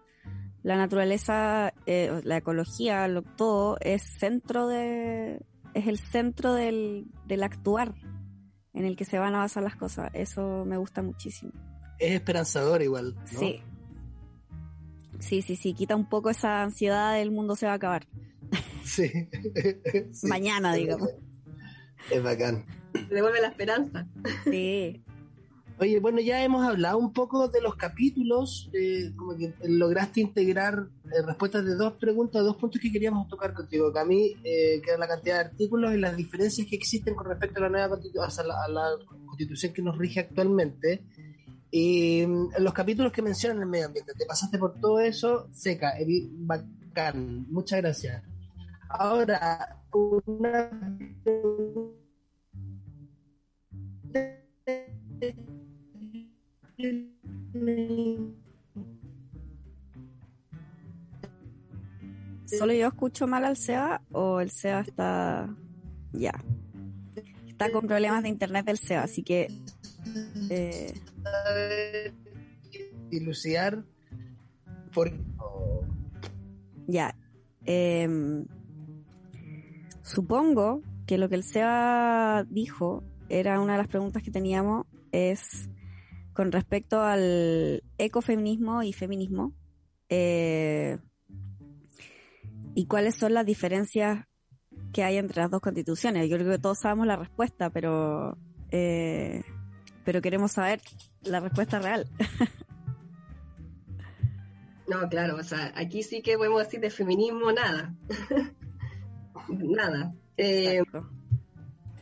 [0.63, 7.43] la naturaleza, eh, la ecología, lo, todo es centro de, es el centro del, del
[7.43, 7.95] actuar
[8.77, 10.11] en el que se van a basar las cosas.
[10.15, 11.53] Eso me gusta muchísimo.
[11.99, 13.15] Es esperanzador igual.
[13.15, 13.27] ¿no?
[13.27, 13.63] Sí,
[15.19, 18.07] Sí, sí, sí, quita un poco esa ansiedad del mundo se va a acabar.
[18.85, 19.11] Sí.
[20.23, 21.11] Mañana, digamos.
[22.11, 22.65] Es bacán.
[23.09, 24.07] Devuelve la esperanza.
[24.45, 25.03] Sí.
[25.79, 30.89] Oye, bueno, ya hemos hablado un poco de los capítulos, eh, como que lograste integrar
[31.05, 34.99] eh, respuestas de dos preguntas, dos puntos que queríamos tocar contigo, Cami, eh, que es
[34.99, 38.47] la cantidad de artículos y las diferencias que existen con respecto a la nueva constitución,
[38.51, 38.85] a la
[39.27, 41.05] constitución que nos rige actualmente
[41.71, 45.93] y mm, los capítulos que mencionan el medio ambiente, te pasaste por todo eso, seca,
[46.39, 48.23] bacán, muchas gracias.
[48.89, 50.71] Ahora, una...
[62.47, 65.49] ¿Solo yo escucho mal al SEA o el SEA está
[66.13, 66.33] ya?
[67.47, 69.49] Está con problemas de internet del SEA, así que
[70.51, 70.93] eh,
[73.09, 73.83] dilucidar
[74.93, 75.13] por
[76.87, 77.17] ya
[77.65, 78.47] em,
[80.03, 85.69] supongo que lo que el SEBA dijo era una de las preguntas que teníamos es
[86.37, 89.55] con respecto al ecofeminismo y feminismo
[90.11, 90.99] eh,
[92.75, 94.27] y cuáles son las diferencias
[94.93, 96.29] que hay entre las dos constituciones.
[96.29, 98.37] Yo creo que todos sabemos la respuesta, pero
[98.71, 99.43] eh,
[100.05, 100.83] pero queremos saber
[101.23, 102.07] la respuesta real.
[104.89, 107.93] No, claro, o sea, aquí sí que podemos decir de feminismo nada.
[109.49, 110.15] nada.
[110.37, 110.81] Eh,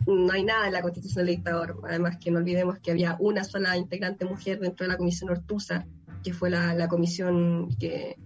[0.06, 1.80] no hay nada en la constitución del dictador.
[1.88, 5.86] Además que no olvidemos que había una sola integrante mujer dentro de la comisión Ortuza,
[6.22, 8.16] que fue la, comisión que,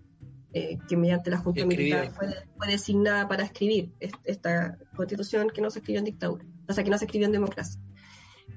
[0.52, 3.92] eh, que mediante la Junta Militar fue, fue, designada para escribir
[4.24, 7.32] esta constitución que no se escribió en dictadura, o sea, que no se escribió en
[7.32, 7.80] democracia.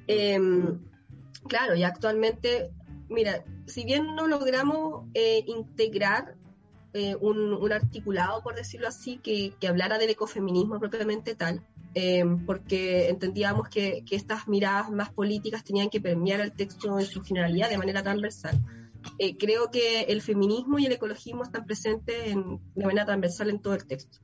[0.07, 0.39] Eh,
[1.47, 2.71] Claro, y actualmente,
[3.10, 6.36] mira, si bien no logramos eh, integrar
[6.93, 13.69] eh, un, articulado, por decirlo así, que, hablara del ecofeminismo propiamente tal, eh, porque entendíamos
[13.69, 18.04] que, estas miradas más políticas tenían que permear el texto en su generalidad de manera
[18.04, 18.60] transversal.
[19.39, 22.36] creo que el feminismo y el ecologismo están presentes
[22.75, 24.19] de manera transversal en todo el texto.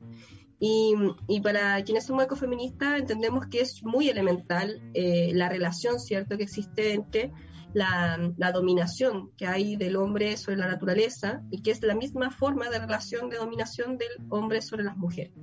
[0.60, 0.95] Y,
[1.27, 6.43] y, para quienes somos ecofeministas entendemos que es muy elemental eh, la relación, ¿cierto?, que
[6.43, 7.32] existe entre
[7.73, 12.32] la, la, dominación que hay del hombre sobre la naturaleza y que es la misma
[12.32, 15.34] forma de relación de dominación del hombre sobre las mujeres.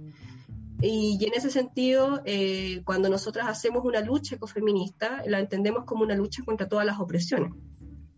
[0.81, 6.03] Y, y en ese sentido, eh, cuando nosotras hacemos una lucha ecofeminista, la entendemos como
[6.03, 7.53] una lucha contra todas las opresiones.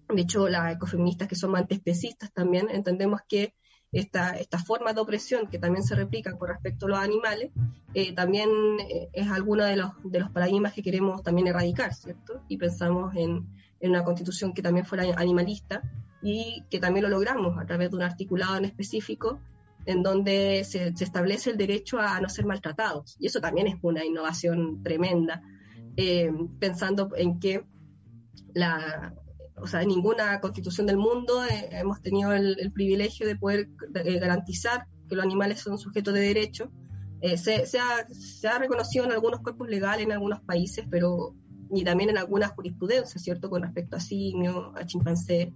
[0.09, 3.55] De hecho, las ecofeministas que son antiespecistas también entendemos que
[3.93, 7.51] esta, esta forma de opresión que también se replica con respecto a los animales,
[7.95, 12.43] eh, también eh, es alguno de los, de los paradigmas que queremos también erradicar, ¿cierto?
[12.49, 13.47] Y pensamos en,
[13.81, 15.83] en, una constitución que también fuera animalista
[16.23, 19.41] y que también lo logramos a través de un articulado en específico
[19.85, 23.17] en donde se, establece el derecho a no ser maltratados.
[23.21, 25.43] Y eso también es una innovación tremenda,
[25.97, 27.65] eh, pensando en que
[28.53, 29.15] la,
[29.57, 34.87] o sea, en ninguna constitución del mundo eh, hemos tenido el, privilegio de poder garantizar
[35.09, 36.71] que los animales son sujetos de derecho.
[37.21, 41.35] Eh, se, ha, se, ha, reconocido en algunos cuerpos legales en algunos países, pero
[41.71, 43.51] y también en algunas jurisprudencias, ¿cierto?
[43.51, 45.49] Con respecto a simios, a chimpancés,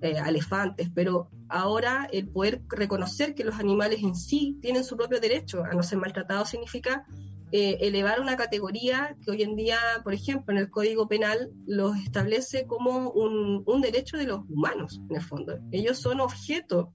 [0.00, 4.96] eh, a elefantes, pero ahora el poder reconocer que los animales en sí tienen su
[4.96, 7.04] propio derecho a no ser maltratados significa
[7.50, 11.96] eh, elevar una categoría que hoy en día, por ejemplo, en el Código Penal los
[11.96, 15.58] establece como un, un derecho de los humanos, en el fondo.
[15.72, 16.94] Ellos son objeto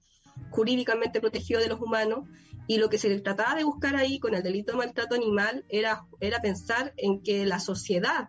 [0.50, 2.28] jurídicamente protegido de los humanos
[2.66, 6.06] y lo que se trataba de buscar ahí con el delito de maltrato animal era,
[6.20, 8.28] era pensar en que la sociedad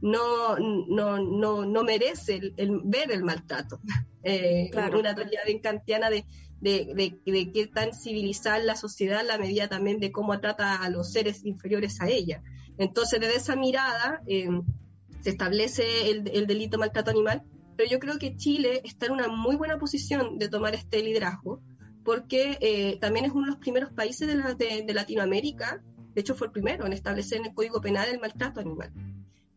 [0.00, 3.80] no, no, no, no merece el, ver el maltrato.
[4.22, 6.26] Eh, Una teoría bien kantiana de,
[6.60, 11.12] de, de, qué tan civilizar la sociedad la medida también de cómo trata a los
[11.12, 12.42] seres inferiores a ella.
[12.76, 14.48] Entonces, desde esa mirada eh,
[15.22, 17.42] se establece el, el, delito maltrato animal,
[17.76, 21.62] pero yo creo que Chile está en una muy buena posición de tomar este liderazgo,
[22.10, 25.80] porque eh, también es uno de los primeros países de, la, de, de Latinoamérica,
[26.12, 28.92] de hecho fue el primero en establecer en el Código Penal el maltrato animal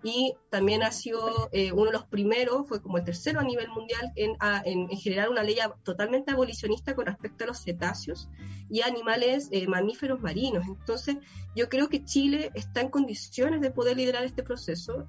[0.04, 3.70] y también ha sido eh, uno de los primeros, fue como el tercero a nivel
[3.70, 4.36] mundial en,
[4.66, 8.30] en, generar una ley totalmente abolicionista con respecto a los cetáceos
[8.70, 10.68] y animales eh, mamíferos marinos.
[10.68, 11.18] Entonces,
[11.56, 15.08] yo creo que Chile está en condiciones de poder liderar este proceso.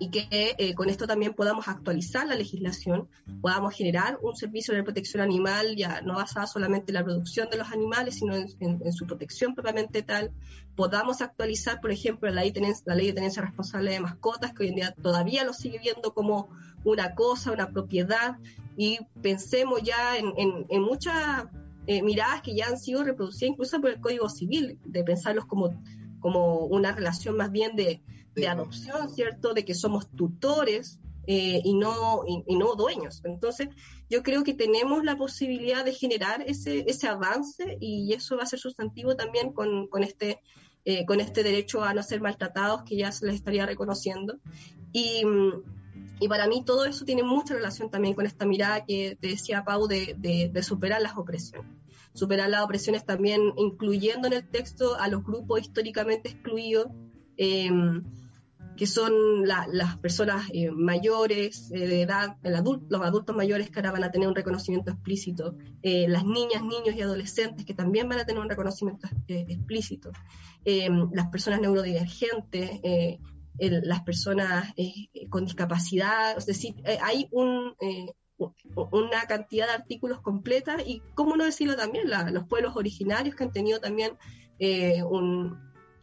[0.00, 3.08] Y que eh, con esto también podamos actualizar la legislación,
[3.40, 7.58] podamos generar un servicio de protección animal ya no basado solamente en la producción de
[7.58, 10.32] los animales, sino en, su protección propiamente tal,
[10.74, 12.52] podamos actualizar, por ejemplo, la ley,
[12.86, 16.14] la ley de tenencia responsable de mascotas, que hoy en día todavía lo sigue viendo
[16.14, 16.48] como
[16.82, 18.38] una cosa, una propiedad,
[18.76, 20.32] y pensemos ya en,
[20.66, 21.46] en muchas
[21.86, 25.82] eh, miradas que ya han sido reproducidas incluso por el Código Civil, de pensarlos como,
[26.20, 28.00] como una relación más bien de
[28.34, 29.54] de adopción, ¿cierto?
[29.54, 33.20] De que somos tutores eh, y, no, y, no dueños.
[33.24, 33.68] Entonces,
[34.08, 38.46] yo creo que tenemos la posibilidad de generar ese, ese avance y eso va a
[38.46, 40.40] ser sustantivo también con, con este,
[40.84, 44.38] eh, con este derecho a no ser maltratados que ya se les estaría reconociendo.
[44.92, 45.22] Y,
[46.18, 49.62] y, para mí todo eso tiene mucha relación también con esta mirada que te decía
[49.62, 51.70] Pau de, de, de superar las opresiones.
[52.12, 56.86] Superar las opresiones también incluyendo en el texto a los grupos históricamente excluidos.
[57.36, 57.70] Eh,
[58.80, 64.04] que son las personas eh, mayores eh, de edad, los adultos mayores que ahora van
[64.04, 68.24] a tener un reconocimiento explícito, eh, las niñas, niños y adolescentes que también van a
[68.24, 70.12] tener un reconocimiento explícito,
[70.64, 72.80] las personas neurodivergentes,
[73.58, 74.72] las personas
[75.28, 77.74] con discapacidad, es decir, hay un,
[78.92, 83.52] una cantidad de artículos completa y, cómo no decirlo también, los pueblos originarios que han
[83.52, 84.12] tenido también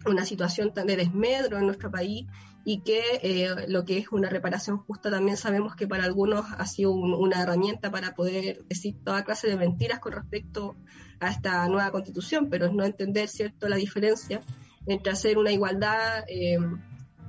[0.05, 2.27] una situación de desmedro en nuestro país
[2.69, 6.65] y que eh, lo que es una reparación justa también sabemos que para algunos ha
[6.65, 10.75] sido una herramienta para poder decir toda clase de mentiras con respecto
[11.21, 14.41] a esta nueva constitución, pero es no entender cierto la diferencia
[14.85, 16.59] entre hacer una igualdad eh,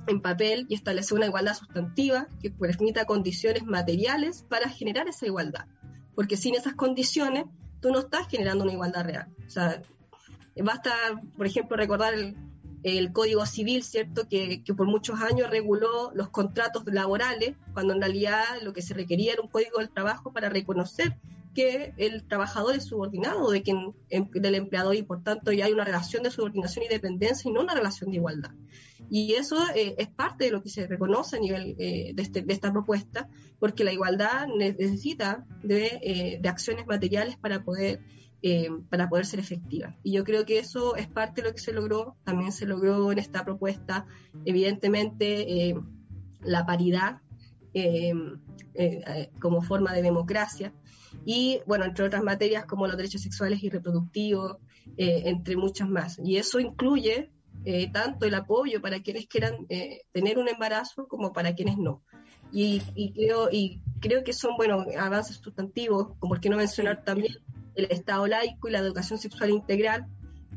[0.07, 5.67] en papel y establecer una igualdad sustantiva que permita condiciones materiales para generar esa igualdad,
[6.15, 7.45] porque sin esas condiciones
[7.79, 9.29] tú no estás generando una igualdad real.
[9.47, 9.81] O sea,
[10.61, 10.91] basta,
[11.37, 12.35] por ejemplo, recordar el,
[12.83, 18.43] el Código Civil, ¿cierto?, que, por muchos años reguló los contratos laborales, cuando en realidad
[18.63, 21.17] lo que se requería era un código del trabajo para reconocer
[21.53, 25.73] que el trabajador es subordinado de quien, em, del empleador y por tanto ya hay
[25.73, 28.51] una relación de subordinación y dependencia y no una relación de igualdad.
[29.09, 32.43] Y eso eh, es parte de lo que se reconoce a nivel eh, de, este,
[32.43, 33.27] de, esta propuesta,
[33.59, 37.99] porque la igualdad necesita de, eh, de acciones materiales para poder
[38.41, 39.97] eh, para poder ser efectiva.
[40.01, 43.11] Y yo creo que eso es parte de lo que se logró, también se logró
[43.11, 44.05] en esta propuesta,
[44.45, 45.75] evidentemente, eh,
[46.41, 47.19] la paridad
[47.73, 48.13] eh,
[49.41, 50.73] como forma de democracia.
[51.25, 54.55] Y bueno, entre otras materias como los derechos sexuales y reproductivos,
[54.95, 56.17] entre muchas más.
[56.23, 57.31] Y eso incluye
[57.91, 59.67] tanto el apoyo para quienes quieran
[60.13, 62.03] tener un embarazo como para quienes no.
[62.53, 62.79] Y,
[63.13, 67.33] creo, y creo que son buenos avances sustantivos, como el que no mencionar también
[67.79, 70.07] el Estado laico y la educación sexual integral,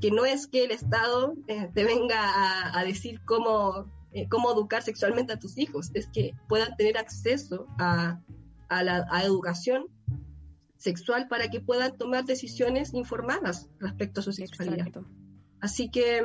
[0.00, 5.32] que no es que el Estado te venga a decir cómo eh, cómo educar sexualmente
[5.32, 8.20] a tus hijos, es que puedan tener acceso a,
[8.68, 9.84] la educación
[10.78, 14.86] sexual para que puedan tomar decisiones informadas respecto a su sexualidad.
[15.60, 16.22] Así que,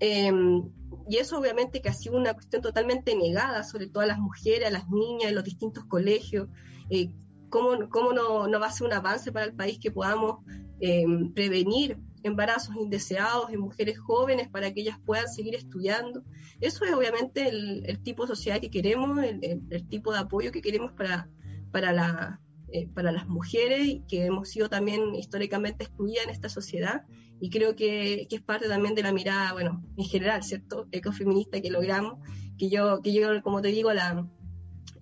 [0.00, 0.62] em,
[1.08, 4.68] y eso obviamente que ha sido una cuestión totalmente negada, sobre todo a las mujeres,
[4.68, 6.48] a las niñas, en los distintos colegios.
[6.90, 7.10] Eh,
[7.50, 10.44] ¿Cómo, cómo no, no, va a ser un avance para el país que podamos
[10.80, 16.24] em, prevenir embarazos indeseados en mujeres jóvenes para que ellas puedan seguir estudiando.
[16.60, 20.92] Eso es obviamente el, tipo de sociedad que queremos, el, tipo de apoyo que queremos
[20.92, 21.28] para,
[21.70, 27.04] para, la, eh, para las mujeres que hemos sido también históricamente excluidas en esta sociedad
[27.40, 30.88] y creo que, es parte también de la mirada, bueno, en general, ¿cierto?
[30.90, 32.18] Ecofeminista que logramos,
[32.58, 34.26] que yo, que yo como te digo, la,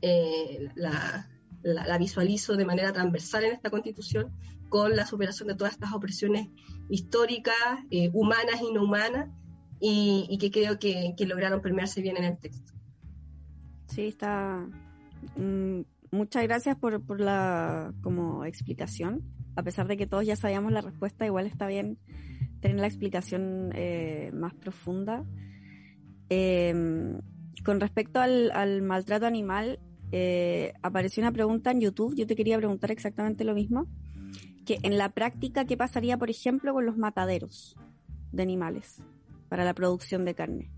[0.03, 1.31] eh, la,
[1.65, 4.33] la, visualizo de manera transversal en esta constitución
[4.69, 6.49] con la superación de todas estas opresiones
[6.91, 7.55] históricas,
[7.91, 9.31] eh, humanas y no humanas,
[9.81, 12.73] y, que creo que, lograron permearse bien en el texto.
[13.87, 14.67] Sí, está.
[15.37, 19.23] Mm, muchas gracias por, por la como explicación.
[19.57, 21.99] A pesar de que todos ya sabíamos la respuesta, igual está bien
[22.61, 25.25] tener la explicación eh, más profunda.
[26.31, 27.21] Em,
[27.63, 29.79] con respecto al, al maltrato animal,
[30.17, 32.15] eh, apareció una pregunta en YouTube.
[32.15, 33.89] Yo te quería preguntar exactamente lo mismo
[34.65, 37.77] que en la práctica, ¿qué pasaría, por ejemplo, con los mataderos
[38.31, 39.03] de animales
[39.49, 40.71] para la producción de carne?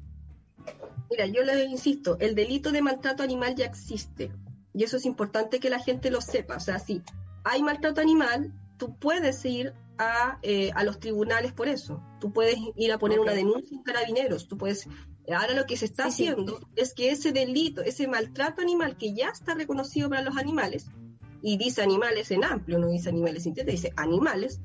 [1.10, 4.32] Mira, yo le insisto, el delito de maltrato animal ya existe
[4.72, 6.56] y eso es importante que la gente lo sepa.
[6.56, 7.02] O sea, si
[7.44, 12.02] hay maltrato animal, tú puedes ir a, eh, los tribunales por eso.
[12.20, 14.48] Tú puedes ir a poner una denuncia en carabineros.
[14.48, 14.88] Tú puedes.
[15.34, 19.28] Ahora lo que se está haciendo es que ese delito, ese maltrato animal que ya
[19.28, 20.86] está reconocido para los animales,
[21.42, 24.60] y dice animales en amplio, no dice animales sintéticos, dice animales,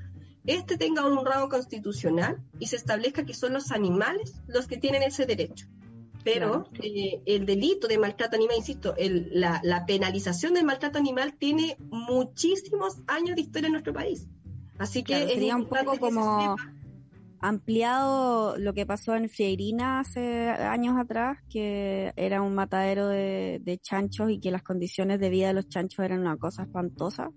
[0.46, 5.04] este tenga un rango constitucional y se establezca que son los animales los que tienen
[5.04, 5.68] ese derecho.
[6.24, 12.98] Pero eh, el delito de maltrato animal, insisto, la, penalización del maltrato animal tiene muchísimos
[13.08, 14.28] años de historia en nuestro país.
[14.78, 16.56] Así que sería un poco como
[17.42, 24.30] ampliado lo que pasó en Frieirina hace años atrás, que era un matadero de, chanchos
[24.30, 27.32] y que las condiciones de vida de los chanchos eran una cosa espantosa.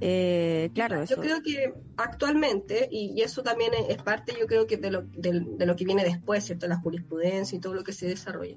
[0.00, 4.90] Eh, claro, yo creo que actualmente, y, eso también es, parte, yo creo que de
[4.90, 6.66] lo, de, lo que viene después, ¿cierto?
[6.66, 8.56] La jurisprudencia y todo lo que se desarrolla.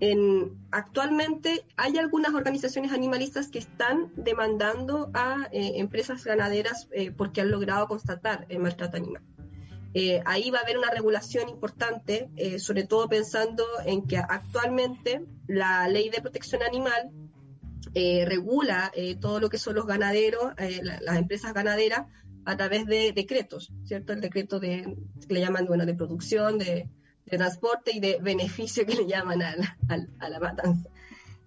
[0.00, 7.40] En, actualmente hay algunas organizaciones animalistas que están demandando a eh, empresas ganaderas eh, porque
[7.40, 9.22] han logrado constatar el maltrato animal.
[9.94, 15.24] Eh, ahí va a haber una regulación importante, eh, sobre todo pensando en que actualmente
[15.46, 17.10] la ley de protección animal
[17.94, 22.06] eh, regula todo lo que son los ganaderos, las empresas ganaderas,
[22.44, 24.12] a través de decretos, ¿cierto?
[24.12, 24.96] El decreto de,
[25.26, 26.88] que le llaman, bueno, de producción, de,
[27.26, 29.54] transporte y de beneficio que le llaman a
[30.28, 30.88] la, matanza.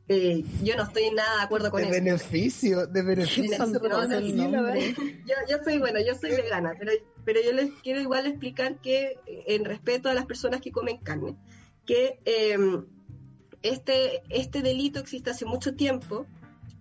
[0.08, 3.58] yo no estoy en nada de acuerdo con de Beneficio, de beneficio,
[5.26, 6.92] yo, yo soy, bueno, yo soy vegana, pero
[7.26, 11.38] pero yo les quiero igual explicar que, en respeto a las personas que comen carne,
[11.86, 12.86] que em,
[13.64, 16.26] este, este delito existe hace mucho tiempo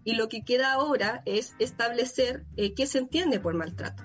[0.05, 4.03] y lo que queda ahora es establecer eh, qué se entiende por maltrato.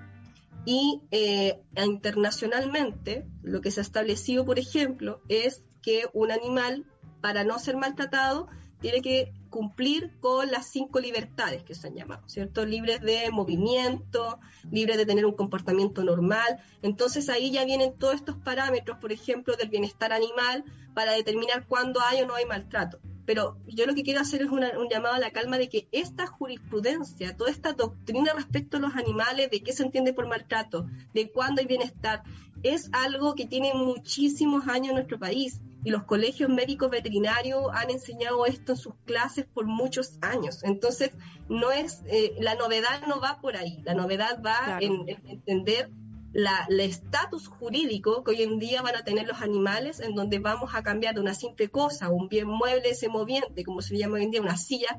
[0.66, 6.86] Y eh, internacionalmente lo que se ha establecido, por ejemplo, es que un animal,
[7.22, 8.48] para no ser maltratado,
[8.82, 12.66] tiene que cumplir con las cinco libertades que se han llamado, ¿cierto?
[12.66, 14.38] Libres de movimiento,
[14.70, 16.60] libres de tener un comportamiento normal.
[16.82, 22.02] Entonces ahí ya vienen todos estos parámetros, por ejemplo, del bienestar animal para determinar cuándo
[22.02, 23.00] hay o no hay maltrato.
[23.26, 26.28] Pero yo lo que quiero hacer es un llamado a la calma de que esta
[26.28, 31.32] jurisprudencia, toda esta doctrina respecto a los animales, de qué se entiende por maltrato, de
[31.32, 32.24] cuándo hay bienestar,
[32.62, 37.92] es algo que tiene muchísimos años en nuestro país y los colegios médicos veterinarios han
[37.92, 40.64] enseñado esto en sus clases por muchos años.
[40.64, 41.12] Entonces,
[41.48, 45.92] no es eh, la novedad no va por ahí, la novedad va en, entender
[46.34, 50.74] el estatus jurídico que hoy en día van a tener los animales, en donde vamos
[50.74, 54.24] a cambiar de una simple cosa, un bien mueble ese moviente, como se llama hoy
[54.24, 54.98] en día, una silla,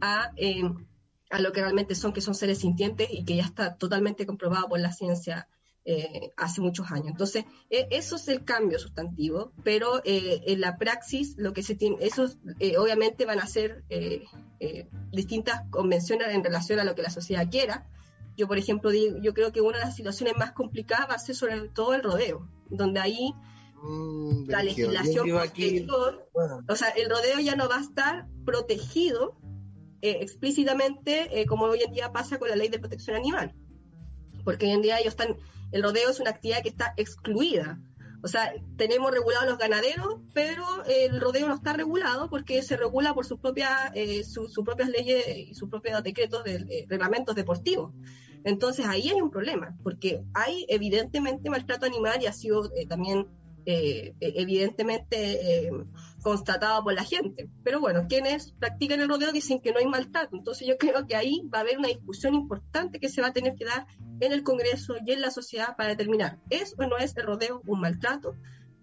[0.00, 0.64] a, eh,
[1.30, 4.68] a lo que realmente son, que son seres sintientes y que ya está totalmente comprobado
[4.68, 5.48] por la ciencia
[5.88, 7.10] eh, hace muchos años.
[7.10, 11.76] Entonces, e, eso es el cambio sustantivo, pero eh, en la praxis lo que se
[11.76, 13.84] tiene, esos eh, obviamente van a ser
[15.12, 17.86] distintas convenciones en relación a lo que la sociedad quiera.
[18.36, 21.18] Yo, por ejemplo, digo, yo creo que una de las situaciones más complicadas va a
[21.20, 23.32] ser sobre todo el rodeo, donde ahí
[23.80, 29.38] mm, la legislación o sea, el rodeo ya no va a estar protegido
[30.00, 33.54] explícitamente como hoy en día pasa con la ley de protección animal
[34.46, 35.36] porque hoy en día ellos están
[35.72, 37.80] el rodeo es una actividad que está excluida.
[38.22, 43.14] O sea, tenemos regulados los ganaderos, pero el rodeo no está regulado porque se regula
[43.14, 47.92] por sus propias, eh, sus propias leyes y sus propios decretos de reglamentos deportivos.
[48.46, 53.26] Entonces ahí hay un problema, porque hay evidentemente maltrato animal y ha sido eh, también
[53.64, 55.70] eh, evidentemente
[56.26, 57.48] constatado por la gente.
[57.62, 60.34] Pero bueno, quienes practican el rodeo dicen que no hay maltrato.
[60.34, 63.32] Entonces yo creo que ahí va a haber una discusión importante que se va a
[63.32, 63.86] tener que dar
[64.18, 67.62] en el Congreso y en la sociedad para determinar, ¿es o no es el rodeo
[67.64, 68.34] un maltrato?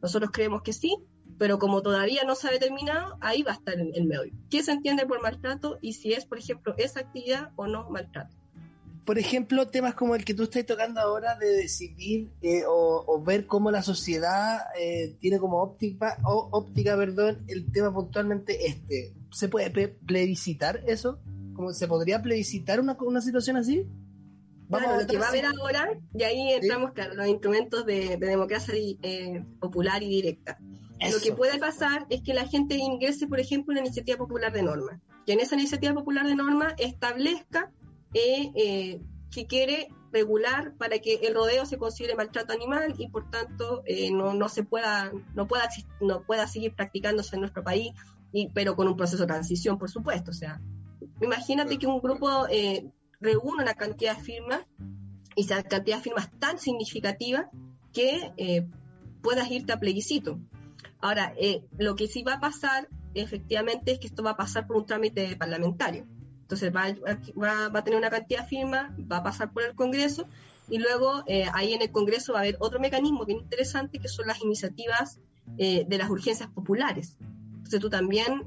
[0.02, 0.96] Nosotros creemos que sí,
[1.38, 4.32] pero como todavía no se ha determinado, ahí va a estar el, el medio.
[4.50, 8.38] ¿Qué se entiende por maltrato y si es, por ejemplo, esa actividad o no maltrato?
[9.06, 13.46] Por ejemplo, temas como el que tú estás tocando ahora de decidir eh, o, ver
[13.48, 19.14] cómo la sociedad eh, tiene como óptica, o, óptica perdón, el tema puntualmente este.
[19.32, 21.20] ¿Se puede plebiscitar eso?
[21.56, 23.86] ¿Cómo ¿Se podría plebiscitar una, una situación así?
[24.70, 28.74] Vamos lo que va a haber ahora, y ahí entramos, claro, los instrumentos de, democracia
[28.76, 30.60] eh, popular y directa.
[31.12, 34.64] Lo que puede pasar es que la gente ingrese, por ejemplo, una iniciativa popular de
[34.64, 37.72] norma, que en esa iniciativa popular de norma establezca
[38.14, 39.02] eh,
[39.32, 44.12] que quiere regular para que el rodeo se considere maltrato animal y por tanto eh,
[44.12, 45.68] no, no, se pueda no pueda
[46.00, 47.94] no pueda seguir practicándose en nuestro país
[48.32, 50.32] y, pero con un proceso de transición por supuesto.
[50.32, 50.62] O sea
[51.20, 52.86] imagínate que un grupo eh,
[53.20, 54.62] reúne una cantidad de firmas
[55.36, 57.50] y esa cantidad de firmas tan significativa
[57.92, 58.68] que eh,
[59.22, 60.40] puedas irte a plebiscito.
[61.00, 61.34] Ahora
[61.78, 64.86] lo que sí va a pasar efectivamente es que esto va a pasar por un
[64.86, 66.08] trámite parlamentario
[66.44, 70.28] entonces va, a tener una cantidad de firmas, va a pasar por el Congreso
[70.70, 74.08] y luego eh, ahí en el Congreso va a haber otro mecanismo bien interesante que
[74.08, 75.20] son las iniciativas
[75.58, 77.18] eh, de las urgencias populares.
[77.56, 78.44] Entonces tú también,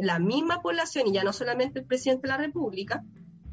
[0.00, 3.02] la misma población y ya no solamente el presidente de la República,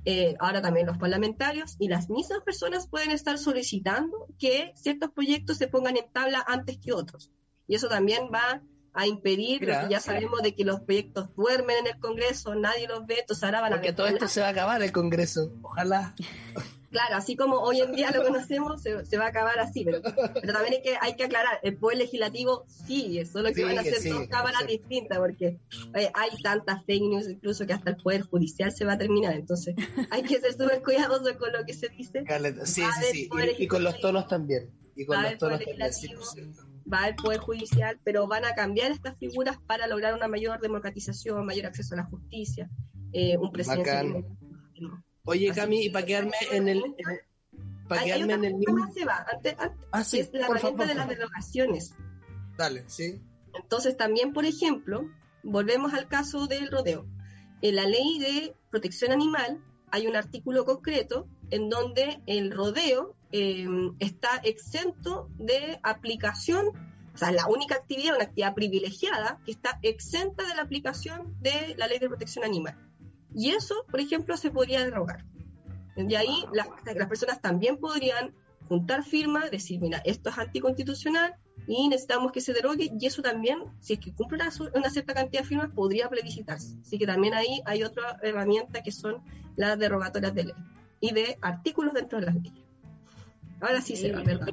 [0.06, 5.58] eh, ahora también los parlamentarios y las mismas personas pueden estar solicitando que ciertos proyectos
[5.58, 7.32] se pongan en tabla antes que otros.
[7.68, 8.62] Y eso también va
[8.94, 13.06] a impedir, porque ya sabemos de que los proyectos duermen en el Congreso, nadie los
[13.06, 16.16] ve, entonces ahora van porque todo esto se va a acabar el Congreso, ojalá.
[16.92, 20.54] Claro, así como hoy en día lo conocemos, se, va a acabar así, pero, pero
[20.54, 24.12] también hay que, hay que aclarar, el Poder Legislativo sí, solo que van a ser
[24.12, 25.60] dos cámaras distintas, porque
[25.94, 29.76] hay tantas fake news incluso que hasta el Poder Judicial se va a terminar, entonces
[30.10, 32.24] hay que ser súper cuidadosos con lo que se dice.
[32.66, 33.30] Sí, sí, sí,
[33.60, 34.72] y, con los tonos también.
[34.96, 39.58] Y con los tonos también va al Poder Judicial, pero van a cambiar estas figuras
[39.68, 42.70] para lograr una mayor democratización, mayor acceso a la justicia,
[43.14, 44.26] eh, un presidente.
[45.24, 46.84] Oye, Cami, y para quedarme en el.
[47.88, 48.92] para quedarme en el mismo.
[48.94, 49.56] Se va, antes,
[49.92, 51.94] ah, sí, es la herramienta de las derogaciones.
[52.58, 53.22] Dale, sí.
[53.54, 55.10] Entonces, también, por ejemplo,
[55.44, 57.06] volvemos al caso del rodeo.
[57.62, 59.62] En la ley de protección animal
[59.92, 66.68] hay un artículo concreto en donde el rodeo em, está exento de aplicación,
[67.14, 71.76] o sea, la única actividad, una actividad privilegiada, que está exenta de la aplicación de
[71.78, 72.78] la ley de protección animal.
[73.34, 75.26] Y eso, por ejemplo, se podría derogar.
[75.96, 78.34] Y ahí las, las personas también podrían
[78.68, 81.36] juntar firmas, decir, mira, esto es anticonstitucional
[81.68, 84.40] y necesitamos que se derogue, y eso también, si es que cumple
[84.74, 86.78] una, cierta cantidad de firmas, podría plebiscitarse.
[86.82, 89.22] Así que también ahí hay otra herramienta que son
[89.56, 90.54] las derogatorias de ley
[91.00, 92.54] y de artículos dentro de las leyes.
[93.62, 94.50] Ahora sí se va, ¿verdad?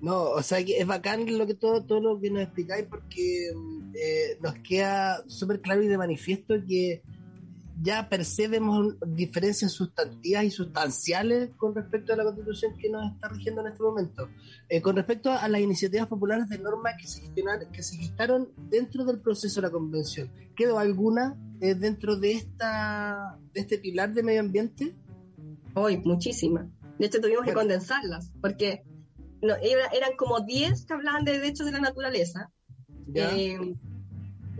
[0.00, 3.50] No, o sea que es bacán lo que todo, todo lo que nos explicáis porque
[3.94, 7.02] eh, nos queda súper claro y de manifiesto que
[7.82, 13.62] ya percibimos diferencias sustantivas y sustanciales con respecto a la constitución que nos está rigiendo
[13.62, 14.28] en este momento.
[14.68, 17.22] Eh, con respecto a las iniciativas populares de norma que se,
[17.72, 23.38] que se gestaron dentro del proceso de la convención, ¿quedó alguna eh, dentro de, esta,
[23.54, 24.94] de este pilar de medio ambiente?
[25.74, 26.66] Hoy, muchísimas.
[26.98, 28.82] De hecho, tuvimos que condensarlas, porque
[29.40, 32.50] no, eran como 10 que hablaban de derechos de la naturaleza.
[33.14, 33.58] Eh,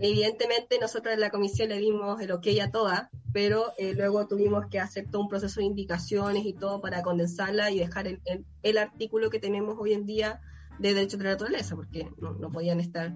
[0.01, 4.65] evidentemente, nosotros en la comisión le dimos el ok a todas, pero eh, luego tuvimos
[4.67, 8.21] que hacer todo un proceso de indicaciones y todo para condensarla y dejar el,
[8.63, 10.41] el, artículo que tenemos hoy en día
[10.79, 13.15] de derechos de la naturaleza, porque no, no podían estar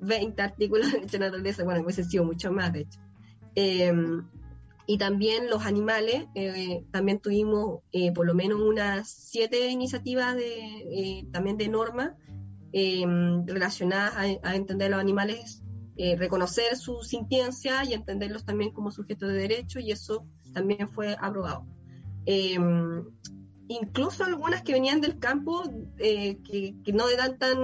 [0.00, 3.00] 20 artículos de derechos de la naturaleza, bueno, hubiese sido mucho más, de hecho.
[3.54, 3.92] Eh,
[4.90, 10.78] y también los animales, eh, también tuvimos eh, por lo menos unas siete iniciativas de,
[10.90, 12.12] eh, también de normas
[12.72, 15.62] relacionadas a, entender los animales,
[16.16, 21.66] reconocer su sintiencia y entenderlos también como sujetos de derecho y eso también fue aprobado.
[23.68, 25.62] incluso algunas que venían del campo,
[25.96, 27.58] que, que, no eran tan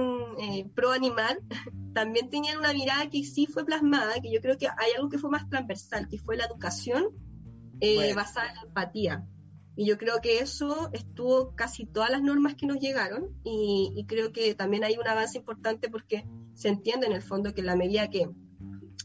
[0.75, 1.39] pro animal,
[1.95, 5.17] también tenían una mirada que sí fue plasmada, que yo creo que hay algo que
[5.17, 7.05] fue más transversal, que fue la educación
[7.79, 9.25] eh, basada en la empatía.
[9.75, 14.31] Y yo creo que eso estuvo casi todas las normas que nos llegaron y, creo
[14.31, 17.75] que también hay un avance importante porque se entiende en el fondo que en la
[17.75, 18.29] medida que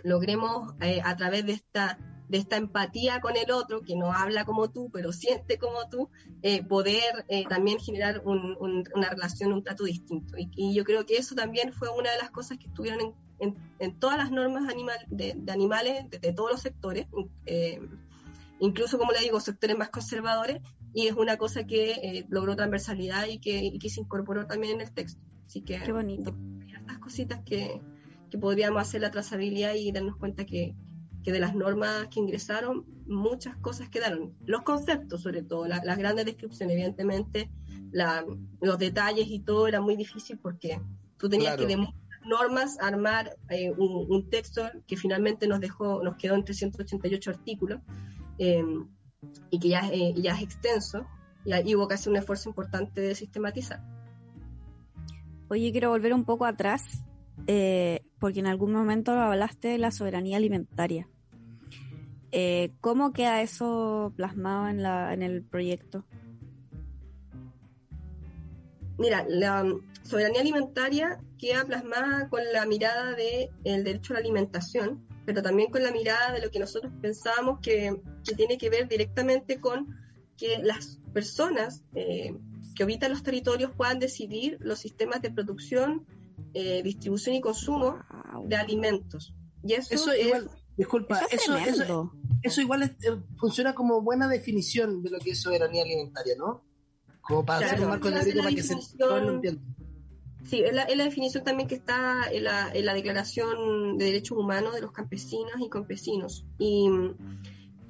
[0.04, 1.98] logremos eh, a través de esta
[2.30, 6.10] de esta empatía con el otro, que no habla como tú, pero siente como tú,
[6.42, 10.36] eh, poder eh, también generar una relación, un trato distinto.
[10.38, 14.16] Y, yo creo que eso también fue una de las cosas que estuvieron en, todas
[14.16, 17.08] las normas animal, de, animales, de, todos los sectores,
[18.60, 23.38] incluso, como le digo, sectores más conservadores, y es una cosa que logró transversalidad y
[23.38, 25.20] que, se incorporó también en el texto.
[25.46, 26.34] Así que, Qué bonito.
[26.72, 27.80] Estas cositas que,
[28.30, 30.74] que podríamos hacer la trazabilidad y darnos cuenta que,
[31.22, 34.34] que de las normas que ingresaron, muchas cosas quedaron.
[34.44, 37.50] Los conceptos, sobre todo, las grandes descripciones, evidentemente,
[38.60, 40.80] los detalles y todo era muy difícil porque
[41.18, 41.88] tú tenías que de
[42.24, 47.80] normas armar eh, un, texto que finalmente nos dejó, nos quedó en 388 artículos
[48.40, 48.88] em,
[49.50, 51.06] y que ya, eh, ya es extenso
[51.44, 53.80] y, ahí hubo que hacer un esfuerzo importante de sistematizar.
[55.48, 56.82] Oye, quiero volver un poco atrás
[57.46, 61.08] eh, porque en algún momento hablaste de la soberanía alimentaria.
[62.32, 66.04] Eh, ¿Cómo queda eso plasmado en, la, en el proyecto?
[68.98, 69.64] Mira, la
[70.02, 75.70] soberanía alimentaria queda plasmada con la mirada del el derecho a la alimentación, pero también
[75.70, 79.96] con la mirada de lo que nosotros pensábamos que, que tiene que ver directamente con
[80.36, 82.34] que las personas eh,
[82.74, 86.06] que habitan los territorios puedan decidir los sistemas de producción,
[86.54, 87.98] eh, distribución y consumo
[88.44, 89.34] de alimentos.
[89.62, 91.56] Y eso, igual, disculpa, eso,
[92.42, 92.96] eso, igual eh,
[93.36, 96.64] funciona como buena definición de lo que es soberanía alimentaria, ¿no?
[97.20, 99.62] Como para hacer un marco de para que se lo entienda.
[100.44, 104.06] Sí, es la, es la, definición también que está en la, en la Declaración de
[104.06, 106.46] Derechos Humanos de los Campesinos y Campesinos.
[106.58, 106.88] Y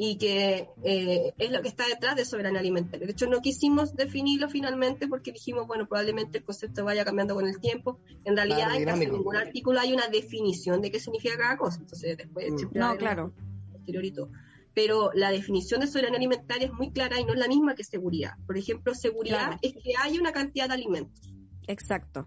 [0.02, 3.06] y que eh, es lo que está detrás de soberanía alimentaria.
[3.06, 7.46] De hecho, no quisimos definirlo finalmente porque dijimos, bueno, probablemente el concepto vaya cambiando con
[7.46, 8.00] el tiempo.
[8.24, 11.80] En realidad, en ningún artículo hay una definición de qué significa cada cosa.
[11.80, 12.78] Entonces, después, mm.
[12.78, 13.34] no, claro.
[14.72, 17.84] Pero la definición de soberanía alimentaria es muy clara y no es la misma que
[17.84, 18.38] seguridad.
[18.46, 21.30] Por ejemplo, seguridad es que hay una cantidad de alimentos.
[21.66, 22.26] Exacto.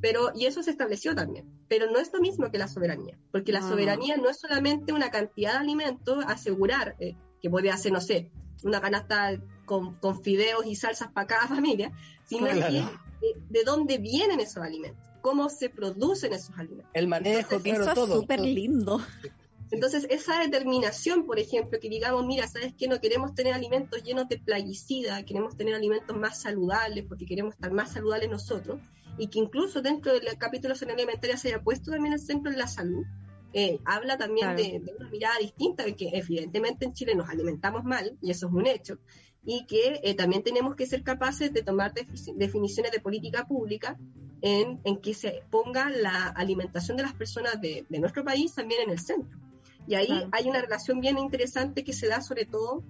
[0.00, 3.52] Pero, y eso se estableció también, pero no es lo mismo que la soberanía, porque
[3.52, 3.68] la ah.
[3.68, 8.30] soberanía no es solamente una cantidad de alimentos, asegurar eh, que puede hacer, no sé,
[8.64, 11.92] una canasta con, con fideos y salsas para cada familia,
[12.24, 12.84] sino que eh,
[13.48, 16.90] de, dónde vienen esos alimentos, cómo se producen esos alimentos.
[16.94, 18.14] El manejo, claro, eso todo.
[18.14, 19.00] Es súper lindo.
[19.70, 22.88] Entonces, esa determinación, por ejemplo, que digamos, mira, ¿sabes qué?
[22.88, 27.72] No queremos tener alimentos llenos de plaguicida, queremos tener alimentos más saludables porque queremos estar
[27.72, 28.80] más saludables nosotros
[29.18, 32.58] y que incluso dentro del capítulo de alimentaria se haya puesto también el centro en
[32.58, 33.04] la salud,
[33.54, 38.16] eh, habla también de, una mirada distinta, de que evidentemente en Chile nos alimentamos mal,
[38.22, 38.98] y eso es un hecho,
[39.44, 41.92] y que eh, también tenemos que ser capaces de tomar
[42.36, 43.98] definiciones de política pública
[44.40, 48.90] en, en, que se ponga la alimentación de las personas de, nuestro país también en
[48.90, 49.38] el centro.
[49.86, 52.84] Y ahí hay una relación bien interesante que se da sobre todo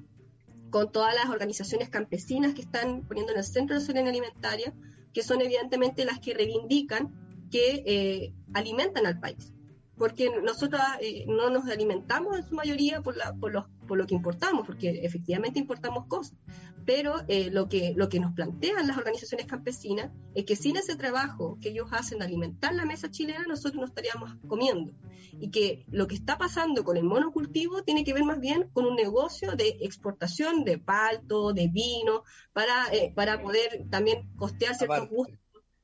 [0.70, 4.74] con todas las organizaciones campesinas que están poniendo en el centro de la soberanía alimentaria,
[5.12, 7.12] que son evidentemente las que reivindican
[7.50, 9.52] que eh, alimentan al país.
[9.96, 14.06] Porque nosotros eh, no nos alimentamos en su mayoría por, la, por, los, por lo
[14.06, 16.36] que importamos, porque efectivamente importamos cosas.
[16.84, 20.96] Pero eh, lo, que, lo que nos plantean las organizaciones campesinas es que sin ese
[20.96, 24.92] trabajo que ellos hacen de alimentar la mesa chilena, nosotros no estaríamos comiendo.
[25.32, 28.86] Y que lo que está pasando con el monocultivo tiene que ver más bien con
[28.86, 35.08] un negocio de exportación de palto, de vino, para, eh, para poder también costear ciertos
[35.08, 35.38] gustos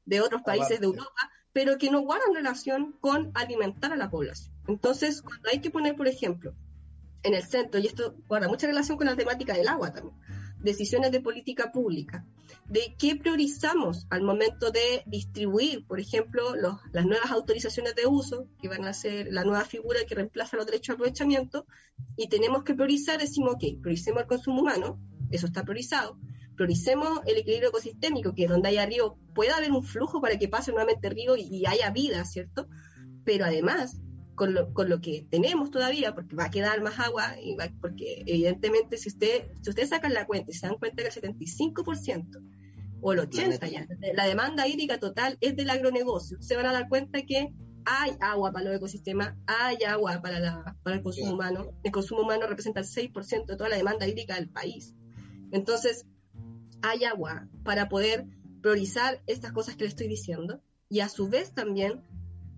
[0.05, 4.55] de otros países de Europa, pero que no guardan relación con alimentar a la población.
[4.67, 6.55] Entonces, cuando hay que poner, por ejemplo,
[7.23, 10.17] en el centro, y esto guarda mucha relación con la temática del agua también,
[10.61, 12.25] decisiones de política pública,
[12.69, 16.55] de qué priorizamos al momento de distribuir, por ejemplo,
[16.93, 20.67] las nuevas autorizaciones de uso, que van a ser la nueva figura que reemplaza los
[20.67, 21.67] derechos de aprovechamiento,
[22.17, 26.19] y tenemos que priorizar, decimos, ok, prioricemos el consumo humano, eso está priorizado,
[26.59, 30.73] prioricemos el equilibrio ecosistémico, que donde haya río pueda haber un flujo para que pase
[30.73, 32.69] nuevamente río y, y haya vida, ¿cierto?
[33.25, 34.01] Pero además
[34.35, 38.23] con lo, con lo que tenemos todavía, porque va a quedar más agua, y porque
[38.27, 42.43] evidentemente si usted si ustedes sacan la cuenta y se dan cuenta que el 75%
[43.01, 46.89] o el 80% ya, la demanda hídrica total es del agronegocio, se van a dar
[46.89, 47.53] cuenta que
[47.85, 51.71] hay agua para los ecosistemas, hay agua para, la, para el consumo humano.
[51.83, 54.95] El consumo humano representa el 6% de toda la demanda hídrica del país.
[55.53, 56.05] Entonces,
[56.83, 58.26] hay agua para poder
[58.61, 62.03] priorizar estas cosas que le estoy diciendo y a su vez también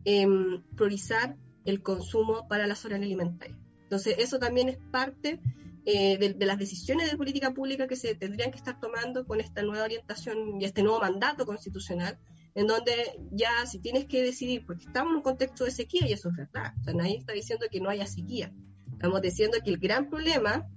[0.04, 3.58] em, priorizar el consumo para la soberanía alimentaria.
[3.82, 5.40] Entonces, eso también es parte
[5.84, 9.62] eh, de, las decisiones de política pública que se tendrían que estar tomando con esta
[9.62, 12.18] nueva orientación y este nuevo mandato constitucional,
[12.54, 12.92] en donde
[13.32, 16.36] ya si tienes que decidir, porque estamos en un contexto de sequía y eso es
[16.36, 18.52] verdad, o sea, nadie está diciendo que no haya sequía,
[18.92, 20.68] estamos diciendo que el gran problema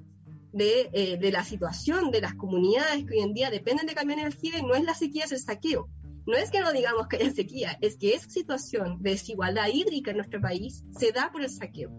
[0.54, 4.26] de, eh, de, la situación de las comunidades que hoy en día dependen de camiones
[4.26, 5.90] aljibe no es la sequía, es el saqueo.
[6.26, 10.12] No es que no digamos que haya sequía, es que esa situación de desigualdad hídrica
[10.12, 11.92] en nuestro país se da por el saqueo.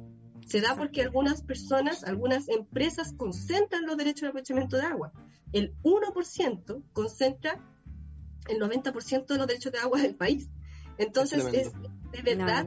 [0.47, 5.13] Se da porque algunas personas, algunas empresas concentran los derechos de aprovechamiento de agua.
[5.53, 7.61] El 1% concentra
[8.49, 10.49] el 90% de los derechos de agua del país.
[10.99, 11.73] Entonces, es,
[12.23, 12.67] de verdad,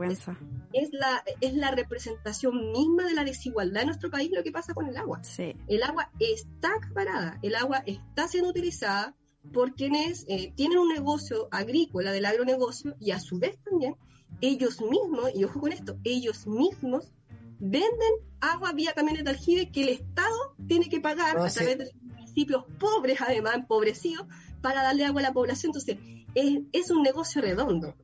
[0.74, 4.74] es, la, es la representación misma de la desigualdad en nuestro país lo que pasa
[4.74, 5.22] con el agua.
[5.68, 9.16] El agua está acaparada, el agua está siendo utilizada
[9.54, 13.95] por quienes eh, tienen un negocio agrícola, del agronegocio, y a su vez también
[14.41, 17.12] ellos mismos, y ojo con esto, ellos mismos
[17.60, 21.86] venden agua vía camiones de aljibe que el Estado tiene que pagar a través de
[21.88, 24.28] sus municipios pobres, además empobrecidos,
[24.62, 25.70] para darle agua a la población.
[25.70, 25.98] Entonces,
[26.36, 27.95] es, es un negocio redondo.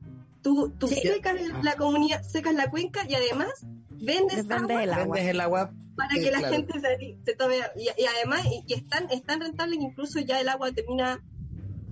[0.44, 3.48] Tú, tú secas la comunidad, secas la cuenca y además
[3.90, 5.18] vendes agua, el agua.
[5.18, 6.74] el agua para que la gente
[7.24, 7.56] se, tome.
[7.76, 11.20] Y, además, y, están, están rentables que incluso ya el agua termina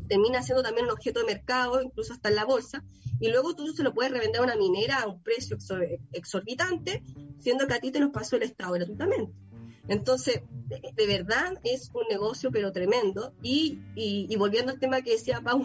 [0.09, 2.85] termina siendo también un objeto de mercado, incluso hasta en la bolsa,
[3.19, 5.57] y luego tú se lo puedes revender a una minera a un precio
[6.13, 7.03] exorbitante,
[7.39, 9.33] siendo que a ti te lo pasó el Estado gratuitamente.
[9.89, 13.33] Entonces, de, verdad es un negocio pero tremendo.
[13.43, 15.65] Y, y, volviendo al tema que decía Pau,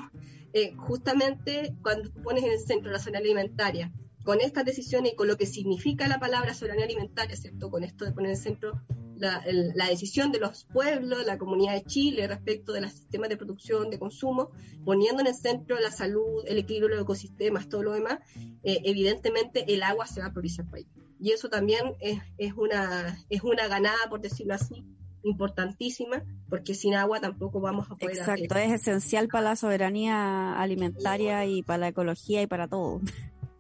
[0.54, 3.92] eh, justamente cuando pones en el centro la soberanía alimentaria,
[4.24, 7.70] con estas decisiones y con lo que significa la palabra soberanía alimentaria, ¿cierto?
[7.70, 8.82] Con esto de poner en el centro
[9.16, 9.42] la,
[9.90, 13.98] decisión de los pueblos, la comunidad de Chile respecto de los sistemas de producción, de
[13.98, 14.52] consumo,
[14.86, 18.20] poniendo en el centro la salud, el equilibrio de los ecosistemas, todo lo demás,
[18.64, 22.54] eh, evidentemente el agua se va a priorizar para ello y eso también es, es,
[22.54, 24.84] una, es una ganada, por decirlo así,
[25.24, 31.46] importantísima, porque sin agua tampoco vamos a poder Exacto, es esencial para la soberanía alimentaria
[31.46, 33.02] y para la ecología y para todo.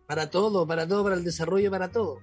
[0.07, 2.21] Para todo, para todo, para el desarrollo, para todo.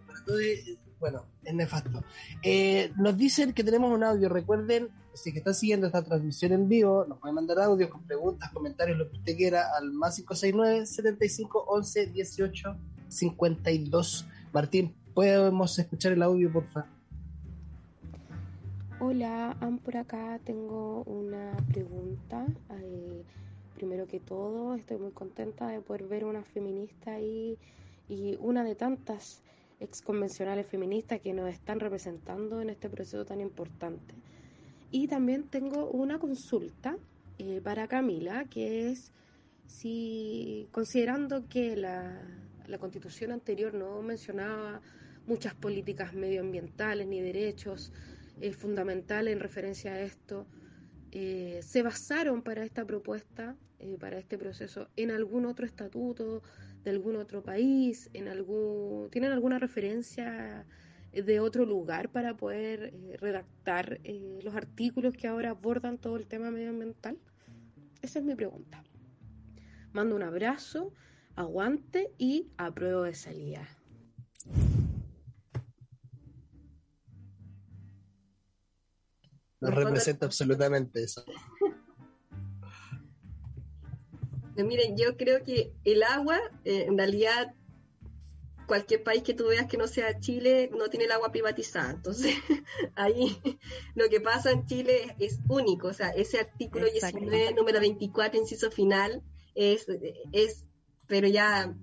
[0.99, 2.03] bueno, es nefasto.
[2.43, 6.68] Eh, nos dicen que tenemos un audio, recuerden, si que están siguiendo esta transmisión en
[6.68, 10.87] vivo, nos pueden mandar audios con preguntas, comentarios, lo que usted quiera, al más 569
[10.87, 12.76] 75 11 18
[13.09, 14.26] 52.
[14.53, 16.89] Martín, podemos escuchar el audio, por favor.
[19.01, 22.47] Hola, por acá tengo una pregunta.
[22.80, 23.24] Eh,
[23.74, 27.59] primero que todo, estoy muy contenta de poder ver una feminista ahí
[28.09, 29.42] y una de tantas
[29.80, 34.14] ex convencionales feministas que nos están representando en este proceso tan importante.
[34.92, 36.97] Y también tengo una consulta
[37.38, 39.11] eh, para Camila, que es
[39.66, 42.22] si, considerando que la,
[42.68, 44.80] la constitución anterior no mencionaba
[45.26, 47.92] muchas políticas medioambientales ni derechos
[48.41, 50.47] eh, fundamentales en referencia a esto,
[51.12, 56.43] eh, se basaron para esta propuesta, eh, para este proceso, en algún otro estatuto
[56.82, 60.66] de algún otro país, en algún, tienen alguna referencia
[61.12, 64.01] de otro lugar para poder redactar
[64.43, 67.16] los artículos que ahora abordan todo el tema medioambiental?
[68.03, 68.82] Esa es mi pregunta.
[69.93, 70.93] Mando un abrazo,
[71.37, 73.68] aguante y apruebo de salida.
[79.65, 81.25] No representa absolutamente eso.
[84.57, 87.55] miren, yo creo que el agua, eh, en realidad,
[88.67, 91.91] cualquier país que tú veas que no sea Chile, no tiene el agua privatizada.
[91.91, 92.35] Entonces,
[92.95, 93.37] ahí
[93.95, 95.89] lo que pasa en Chile es único.
[95.89, 99.23] O sea, ese artículo 19, número 24, inciso final,
[99.55, 99.87] es,
[100.33, 100.65] es
[101.07, 101.75] pero ya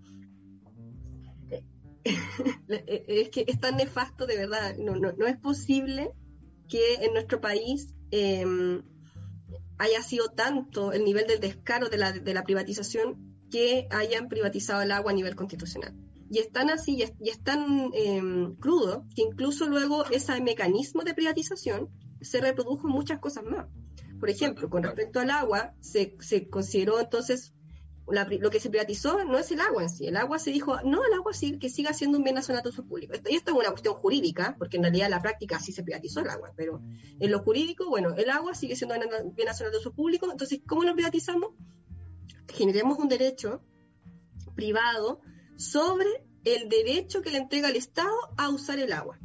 [2.67, 6.11] es que es tan nefasto de verdad, no, no, no es posible
[6.71, 8.81] que en nuestro país em,
[9.77, 14.81] haya sido tanto el nivel del descaro de la, de la, privatización que hayan privatizado
[14.81, 15.93] el agua a nivel constitucional.
[16.29, 21.89] Y están así, y es tan em, crudo que incluso luego ese mecanismo de privatización
[22.21, 23.67] se reprodujo en muchas cosas más.
[24.17, 27.53] Por ejemplo, con respecto al agua, se, se consideró entonces
[28.11, 30.07] lo que se privatizó no es el agua en sí.
[30.07, 32.69] El agua se dijo, no, el agua sí, que siga siendo un bien nacional de
[32.69, 33.13] uso público.
[33.29, 36.21] y esto es una cuestión jurídica, porque en realidad en la práctica sí se privatizó
[36.21, 36.81] el agua, pero
[37.19, 40.31] en lo jurídico, bueno, el agua sigue siendo un bien nacional de uso público.
[40.31, 41.51] Entonces, ¿cómo lo privatizamos?
[42.47, 43.61] Generemos un derecho
[44.55, 45.21] privado
[45.57, 49.19] sobre el derecho que le entrega el Estado a usar el agua.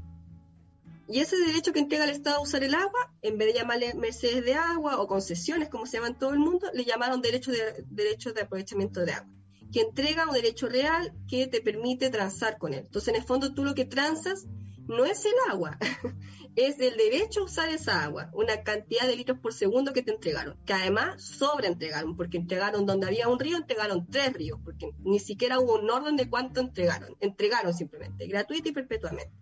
[1.08, 3.94] Y ese derecho que entrega el Estado a usar el agua, en vez de llamarle
[3.94, 7.52] mercedes de agua o concesiones, como se llama en todo el mundo, le llamaron derecho
[7.52, 9.30] de, de aprovechamiento de agua,
[9.72, 12.80] que entrega un derecho real que te permite transar con él.
[12.80, 14.46] Entonces, en el fondo, tú lo que transas
[14.88, 15.78] no es el agua,
[16.56, 20.12] es el derecho a usar esa agua, una cantidad de litros por segundo que te
[20.12, 25.18] entregaron, que además sobreentregaron, porque entregaron donde había un río, entregaron tres ríos, porque ni
[25.18, 29.32] siquiera hubo un orden de cuánto entregaron, entregaron simplemente, gratuito y perpetuamente.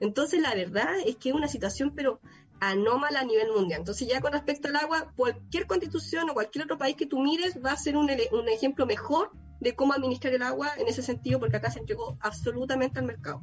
[0.00, 2.20] Entonces, la verdad es que es una situación, pero
[2.60, 3.80] anómala a nivel mundial.
[3.80, 7.58] Entonces, ya con respecto al agua, cualquier constitución o cualquier otro país que tú mires
[7.64, 8.10] va a ser un,
[8.48, 12.98] ejemplo mejor de cómo administrar el agua en ese sentido, porque acá se entregó absolutamente
[12.98, 13.42] al mercado.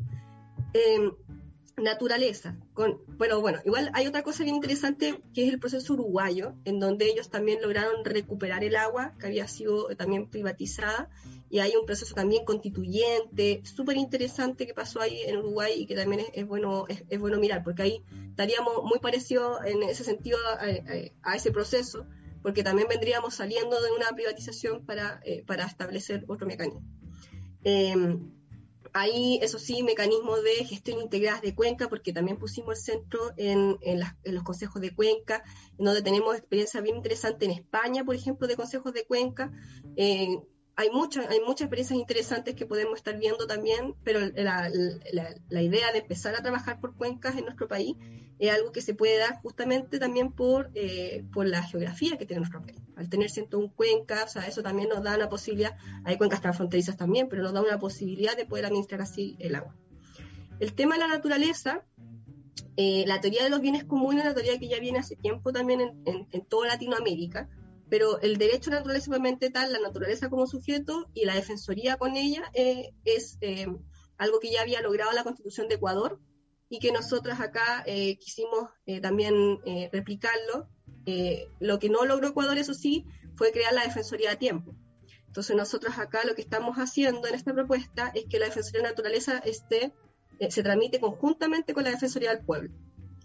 [0.74, 1.12] Em,
[1.78, 2.55] naturaleza.
[2.73, 7.05] Bueno, bueno, igual hay otra cosa bien interesante que es el proceso uruguayo, en donde
[7.05, 11.09] ellos también lograron recuperar el agua que había sido también privatizada
[11.49, 15.95] y hay un proceso también constituyente súper interesante que pasó ahí en Uruguay y que
[15.95, 20.39] también es, bueno es, bueno mirar porque ahí estaríamos muy parecidos en ese sentido
[21.21, 22.07] a, ese proceso
[22.41, 26.82] porque también vendríamos saliendo de una privatización para, eh, para establecer otro mecanismo.
[27.63, 27.93] Eh,
[28.99, 33.77] Ahí, eso sí, mecanismos de gestión integrada de cuenca, porque también pusimos el centro en,
[34.23, 35.43] los consejos de cuenca,
[35.77, 39.51] en donde tenemos experiencia bien interesante en España, por ejemplo, de consejos de cuenca.
[39.97, 40.39] Eh,
[40.78, 44.69] hay, muchas hay muchas experiencias interesantes que podemos estar viendo también, pero la,
[45.61, 47.95] idea de empezar a trabajar por cuencas en nuestro país
[48.38, 52.41] es algo que se puede dar justamente también por, eh, por la geografía que tiene
[52.41, 52.78] nuestro país.
[52.95, 55.75] Al tener 101 cuencas, o sea, eso también nos da una posibilidad,
[56.05, 59.75] hay cuencas transfronterizas también, pero nos da una posibilidad de poder administrar así el agua.
[60.59, 61.84] El tema de la naturaleza,
[62.75, 65.51] eh, la teoría de los bienes comunes es una teoría que ya viene hace tiempo
[65.51, 67.49] también en, en, toda Latinoamérica,
[67.89, 69.11] pero el derecho a la naturaleza
[69.53, 73.38] tal, la naturaleza como sujeto y la defensoría con ella eh, es
[74.17, 76.19] algo que ya había logrado la Constitución de Ecuador
[76.69, 80.69] y que nosotros acá eh, quisimos eh, también eh, replicarlo.
[81.59, 84.75] lo que no logró Ecuador, eso sí, fue crear la Defensoría de Tiempo.
[85.27, 88.89] Entonces nosotros acá lo que estamos haciendo en esta propuesta es que la Defensoría de
[88.89, 89.93] Naturaleza esté,
[90.49, 92.71] se tramite conjuntamente con la Defensoría del Pueblo.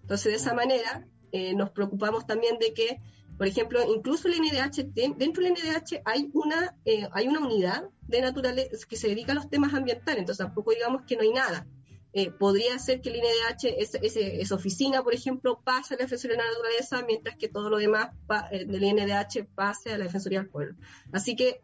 [0.02, 1.08] Entonces de esa manera
[1.56, 3.00] nos preocupamos también de que,
[3.36, 6.76] por ejemplo, incluso el NDH, dentro del NDH hay una,
[7.12, 11.02] hay una unidad de naturaleza que se dedica a los temas ambientales, entonces tampoco digamos
[11.02, 11.66] que no hay nada
[12.14, 16.42] eh, podría ser que el INDH, esa oficina, por ejemplo, pase a la Defensoría de
[16.42, 18.10] la Naturaleza, mientras que todo lo demás
[18.50, 20.74] eh, del INDH pase a la Defensoría del Pueblo.
[21.10, 21.62] Así que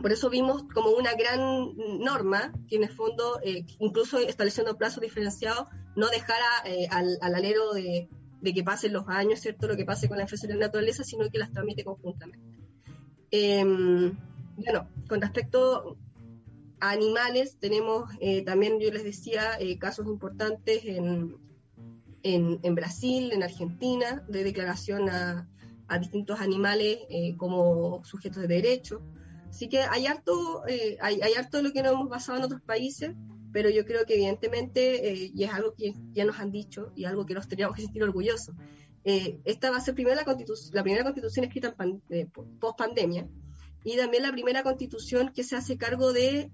[0.00, 5.02] por eso vimos como una gran norma que en el fondo, eh, incluso estableciendo plazos
[5.02, 5.66] diferenciados,
[5.96, 6.46] no dejara
[6.90, 8.08] al, alero de,
[8.42, 9.66] que pasen los años, ¿cierto?
[9.66, 12.58] Lo que pase con la Defensoría de la Naturaleza, sino que las tramite conjuntamente.
[13.30, 14.16] Em,
[14.56, 15.98] bueno, con respecto
[16.80, 21.36] animales tenemos eh, también, yo les decía, eh, casos importantes en,
[22.22, 25.48] en, Brasil, en Argentina, de declaración a,
[26.00, 29.00] distintos animales eh, como sujetos de derecho.
[29.48, 30.62] Así que hay harto,
[31.00, 33.14] hay, hay, harto de lo que no hemos basado en otros países,
[33.52, 37.26] pero yo creo que evidentemente, y es algo que ya nos han dicho y algo
[37.26, 38.54] que nos teníamos que sentir orgullosos,
[39.04, 41.74] esta va a ser primero la, primera constitución escrita
[42.60, 43.26] post pandemia
[43.84, 46.50] y también la primera constitución que se hace cargo de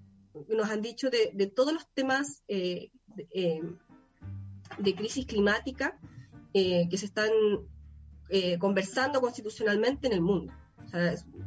[0.49, 2.91] nos han dicho de, todos los temas eh,
[3.33, 3.61] eh,
[4.79, 5.99] de, crisis climática
[6.53, 7.31] eh, que se están
[8.59, 10.53] conversando constitucionalmente en el mundo.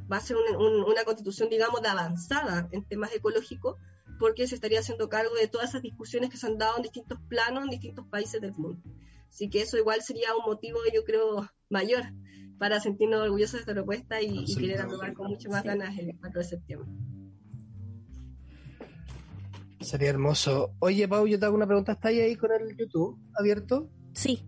[0.10, 3.76] va a ser una constitución, digamos, de avanzada en temas ecológicos,
[4.20, 7.20] porque se estaría haciendo cargo de todas esas discusiones que se han dado en distintos
[7.28, 8.82] planos, en distintos países del mundo.
[9.30, 12.04] Así que eso igual sería un motivo, yo creo, mayor
[12.58, 16.18] para sentirnos orgullosos de esta propuesta y, y querer aprobar con mucho más ganas el
[16.20, 16.90] 4 de septiembre.
[19.80, 20.74] Sería hermoso.
[20.80, 21.92] Oye, Pau, yo te hago una pregunta.
[21.92, 23.90] ¿Estás ahí con el YouTube abierto?
[24.14, 24.44] Sí.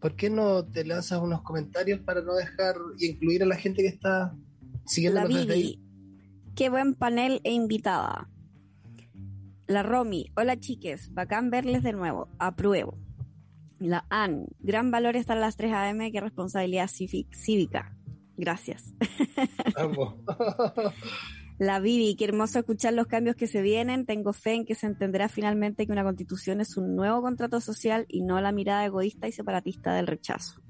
[0.00, 3.82] ¿Por qué no te lanzas unos comentarios para no dejar y incluir a la gente
[3.82, 4.34] que está
[4.86, 5.83] siguiendo la desde ahí?
[6.54, 8.28] Qué buen panel e invitada.
[9.66, 12.96] La Romy, hola chiques, bacán verles de nuevo, apruebo.
[13.80, 17.96] La Ann, gran valor estar a las 3 a.m., qué responsabilidad cívica.
[18.36, 18.94] Gracias.
[21.58, 24.06] La Vivi, qué hermoso escuchar los cambios que se vienen.
[24.06, 28.06] Tengo fe en que se entenderá finalmente que una constitución es un nuevo contrato social
[28.08, 30.60] y no la mirada egoísta y separatista del rechazo.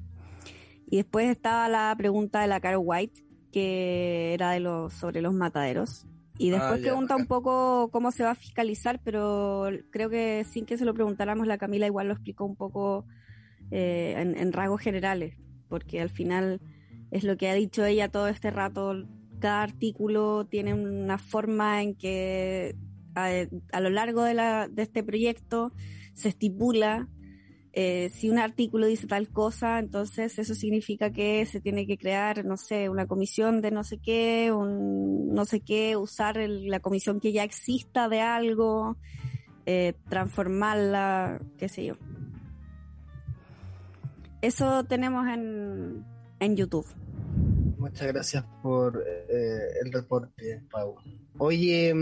[0.87, 3.25] Y después estaba la pregunta de la Carol White,
[3.55, 6.07] que era de los sobre los mataderos.
[6.39, 10.45] Y Ah, después ya, pregunta un poco cómo se va a fiscalizar, pero creo que
[10.51, 13.07] sin que se lo preguntáramos, la Camila igual lo explicó un poco
[13.71, 15.37] eh, en, en rasgos generales,
[15.69, 16.61] porque al final
[17.13, 19.07] es lo que ha dicho ella todo este rato.
[19.39, 22.75] Cada artículo tiene una forma en que
[23.15, 23.31] a,
[23.71, 25.73] a lo largo de, la, de este proyecto
[26.15, 27.07] se estipula
[27.77, 32.45] eh, si un artículo dice tal cosa, entonces eso significa que se tiene que crear,
[32.45, 37.19] no sé, una comisión de no sé qué, un no sé qué, usar la comisión
[37.19, 38.97] que ya exista de algo,
[39.67, 41.97] eh, transformarla, qué sé yo.
[44.41, 46.05] Eso tenemos en,
[46.39, 46.87] en YouTube.
[47.85, 50.97] Muchas gracias por eh, el reporte, Pau.
[51.37, 51.93] Oye,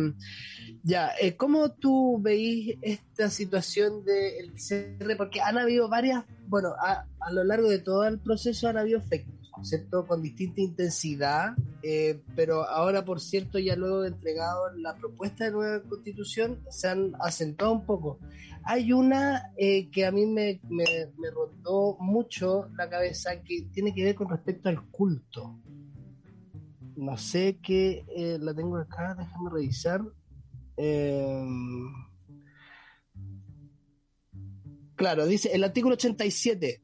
[0.85, 5.17] ya, eh, ¿cómo tú veis esta situación del cierre?
[5.17, 9.01] Porque han habido varias, bueno, a, a lo largo de todo el proceso han habido
[9.01, 10.07] efectos, ¿cierto?
[10.07, 15.53] Con distinta intensidad, eh, pero ahora, por cierto, ya luego de entregado la propuesta de
[15.53, 18.19] nueva constitución, se han acentuado un poco.
[18.65, 20.85] Hay una eh, que a mí me, me,
[21.19, 25.59] me rondó mucho la cabeza que tiene que ver con respecto al culto.
[26.97, 30.03] No sé qué eh, la tengo acá, déjame revisar.
[30.77, 31.45] Eh,
[34.95, 36.83] claro, dice el artículo 87.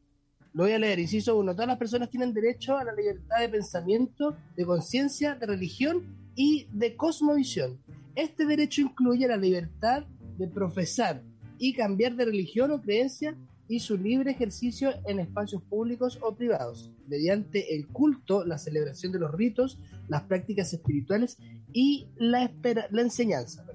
[0.54, 1.52] Lo voy a leer, inciso 1.
[1.52, 6.66] Todas las personas tienen derecho a la libertad de pensamiento, de conciencia, de religión y
[6.72, 7.78] de cosmovisión.
[8.14, 10.04] Este derecho incluye la libertad
[10.38, 11.22] de profesar
[11.58, 13.36] y cambiar de religión o creencia
[13.68, 19.18] y su libre ejercicio en espacios públicos o privados, mediante el culto, la celebración de
[19.18, 19.78] los ritos,
[20.08, 21.38] las prácticas espirituales
[21.72, 22.50] y la,
[22.90, 23.66] la enseñanza.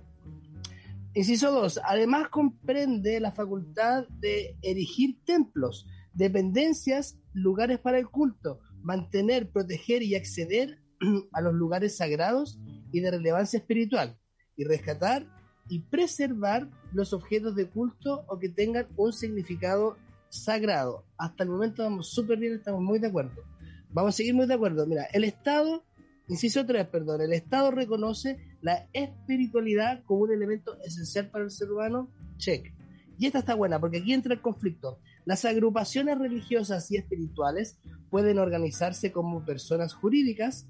[1.13, 1.81] Inciso 2.
[1.85, 10.15] Además comprende la facultad de erigir templos, dependencias, lugares para el culto, mantener, proteger y
[10.15, 10.79] acceder
[11.33, 12.59] a los lugares sagrados
[12.91, 14.17] y de relevancia espiritual,
[14.55, 15.27] y rescatar
[15.69, 19.97] y preservar los objetos de culto o que tengan un significado
[20.29, 21.05] sagrado.
[21.17, 23.43] Hasta el momento vamos súper bien, estamos muy de acuerdo.
[23.89, 24.85] Vamos a seguir muy de acuerdo.
[24.87, 25.83] Mira, el Estado,
[26.27, 31.71] inciso 3, perdón, el Estado reconoce la espiritualidad como un elemento esencial para el ser
[31.71, 32.11] humano.
[32.37, 32.73] Check.
[33.19, 34.99] Y esta está buena porque aquí entra el conflicto.
[35.25, 37.77] Las agrupaciones religiosas y espirituales
[38.09, 40.67] pueden organizarse como personas jurídicas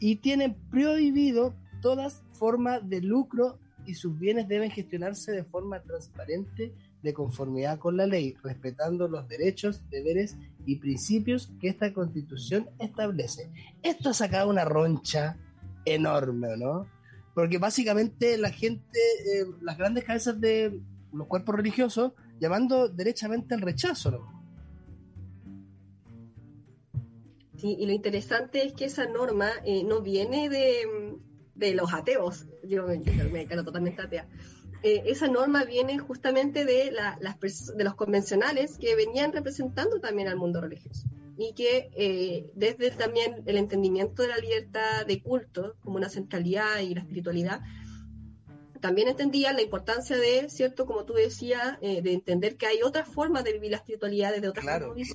[0.00, 6.74] y tienen prohibido todas formas de lucro y sus bienes deben gestionarse de forma transparente
[7.02, 13.50] de conformidad con la ley, respetando los derechos, deberes y principios que esta constitución establece.
[13.82, 15.36] Esto ha sacado una roncha
[15.84, 16.86] enorme, ¿no?
[17.34, 20.80] Porque básicamente la gente, eh, las grandes cabezas de
[21.12, 24.38] los cuerpos religiosos, llamando derechamente al rechazo, ¿no?
[27.56, 31.16] Sí, y lo interesante es que esa norma eh, no viene de,
[31.56, 34.28] de los ateos, yo me, me declaro totalmente atea.
[34.84, 37.36] Eh, esa norma viene justamente de, la- las
[37.76, 43.42] de los convencionales que venían representando también al mundo religioso y que eh, desde también
[43.46, 47.60] el entendimiento de la libertad de culto como una centralidad y la espiritualidad,
[48.80, 50.86] también entendían la importancia de, ¿cierto?
[50.86, 54.48] Como tú decías, eh, de entender que hay otras formas de vivir la espiritualidad desde
[54.48, 54.88] otras Claro.
[54.88, 55.08] formas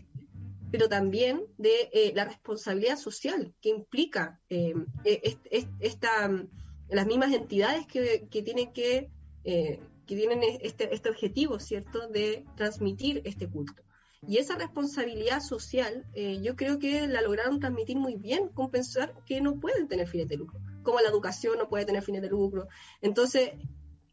[0.72, 6.50] pero también de eh, la responsabilidad social que implica eh, est- est- esta, mm,
[6.90, 9.12] las mismas entidades que, que tienen que,
[9.44, 13.84] eh, que tienen este, este objetivo, ¿cierto?, de transmitir este culto.
[14.28, 19.14] Y esa responsabilidad social, eh, yo creo que la lograron transmitir muy bien, con pensar
[19.28, 22.30] que no pueden tener fines de lucro, como la educación no puede tener fines de
[22.30, 22.68] lucro.
[23.02, 23.52] Entonces,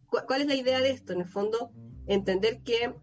[0.06, 1.12] ¿cu- ¿cuál es la idea de esto?
[1.12, 1.70] En el fondo,
[2.06, 2.94] entender que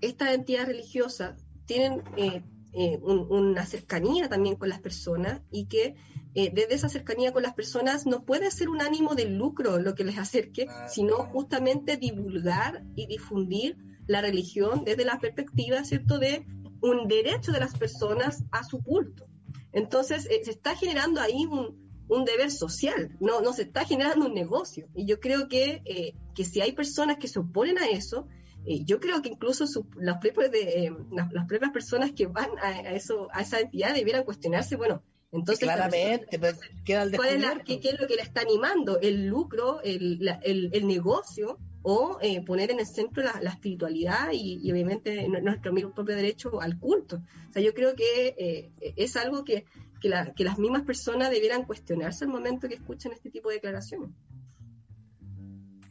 [0.00, 2.42] estas entidades religiosas tienen eh,
[2.72, 5.94] eh, un- una cercanía también con las personas y que
[6.34, 9.94] eh, desde esa cercanía con las personas no puede ser un ánimo de lucro lo
[9.94, 16.44] que les acerque, sino justamente divulgar y difundir la religión desde la perspectiva, ¿cierto?, de
[16.82, 19.26] un derecho de las personas a su culto.
[19.72, 24.26] Entonces, eh, se está generando ahí un, un deber social, no, no se está generando
[24.26, 24.88] un negocio.
[24.94, 28.28] Y yo creo que, eh, que si hay personas que se oponen a eso,
[28.64, 32.26] eh, yo creo que incluso su- las, propias de, eh, las, las propias personas que
[32.26, 35.02] van a, a eso, a esa entidad debieran cuestionarse, bueno,
[35.32, 35.64] entonces...
[35.64, 39.00] Claramente, pues, queda al ¿Cuál es la- qué, qué es lo que le está animando?
[39.00, 41.58] ¿El lucro, el, la- el- el negocio
[41.88, 46.16] o eh, poner en el centro la, la espiritualidad y, y obviamente nuestro mismo propio
[46.16, 47.22] derecho al culto?
[47.48, 49.64] O sea, yo creo que eh, es algo que,
[50.00, 53.56] que, la- que las mismas personas debieran cuestionarse al momento que escuchan este tipo de
[53.56, 54.10] declaraciones.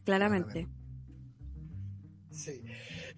[0.03, 0.67] Claramente.
[2.29, 2.61] Sí.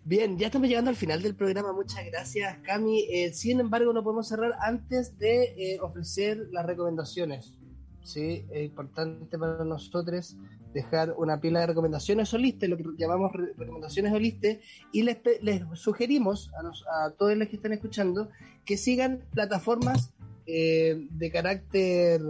[0.03, 1.73] Bien, ya estamos llegando al final del programa.
[1.73, 3.07] Muchas gracias, Cami.
[3.09, 7.57] Eh, sin embargo, no podemos cerrar antes de eh, ofrecer las recomendaciones.
[8.03, 10.37] Sí, es importante para nosotros
[10.73, 14.57] dejar una pila de recomendaciones holistas, lo que llamamos recomendaciones holistas,
[14.91, 18.29] y les, les sugerimos a, a, todos los que están escuchando
[18.65, 20.13] que sigan plataformas
[20.45, 22.21] eh, de carácter...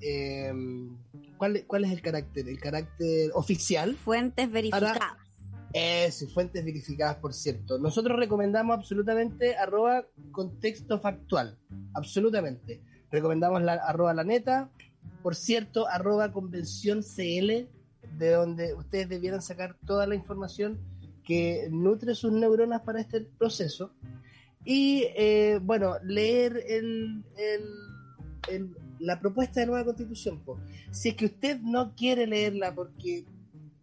[0.00, 0.52] Eh,
[1.36, 2.48] ¿cuál, ¿Cuál es el carácter?
[2.48, 3.94] El carácter oficial.
[3.96, 4.98] Fuentes verificadas.
[5.72, 7.78] Eso, fuentes verificadas, por cierto.
[7.78, 11.58] Nosotros recomendamos absolutamente arroba contexto factual.
[11.94, 12.80] Absolutamente.
[13.10, 14.70] Recomendamos la arroba la neta.
[15.22, 17.68] Por cierto, arroba convención CL,
[18.16, 20.78] de donde ustedes debieran sacar toda la información
[21.24, 23.92] que nutre sus neuronas para este proceso.
[24.64, 27.22] Y eh, bueno, leer el,
[28.48, 30.40] el, la propuesta de nueva constitución.
[30.90, 33.26] Si es que usted no quiere leerla porque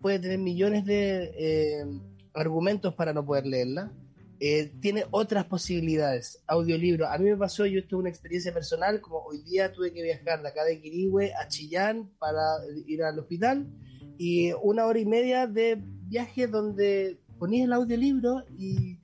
[0.01, 1.85] puede tener millones de eh,
[2.33, 3.91] argumentos para no poder leerla,
[4.39, 6.41] eh, tiene otras posibilidades.
[6.47, 7.07] Audiolibro.
[7.07, 10.41] A mí me pasó, yo tuve una experiencia personal, como hoy día tuve que viajar
[10.41, 12.41] de acá de Quirihue a Chillán para
[12.87, 13.67] ir al hospital
[14.17, 18.99] y una hora y media de viaje donde ponías el audiolibro y,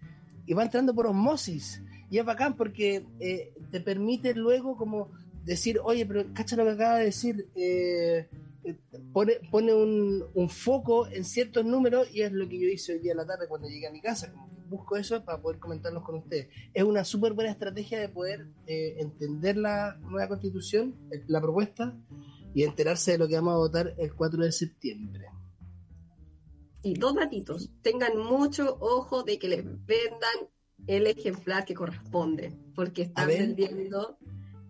[0.45, 1.81] y va entrando por osmosis.
[2.09, 5.09] Y es bacán porque eh, te permite luego como
[5.45, 8.27] decir, oye, pero cacha lo que acaba de decir, eh,
[8.63, 8.75] eh,
[9.13, 12.99] pone, pone un, un, foco en ciertos números y es lo que yo hice hoy
[12.99, 14.31] día en la tarde cuando llegué a mi casa.
[14.31, 16.49] Como que busco eso para poder comentarlos con ustedes.
[16.73, 20.95] Es una súper buena estrategia de poder entender la nueva constitución,
[21.27, 21.97] la propuesta,
[22.53, 25.27] y enterarse de lo que vamos a votar el 4 de septiembre.
[26.83, 30.49] Y dos datitos, tengan mucho ojo de que les vendan
[30.87, 34.17] el ejemplar que corresponde, porque están vendiendo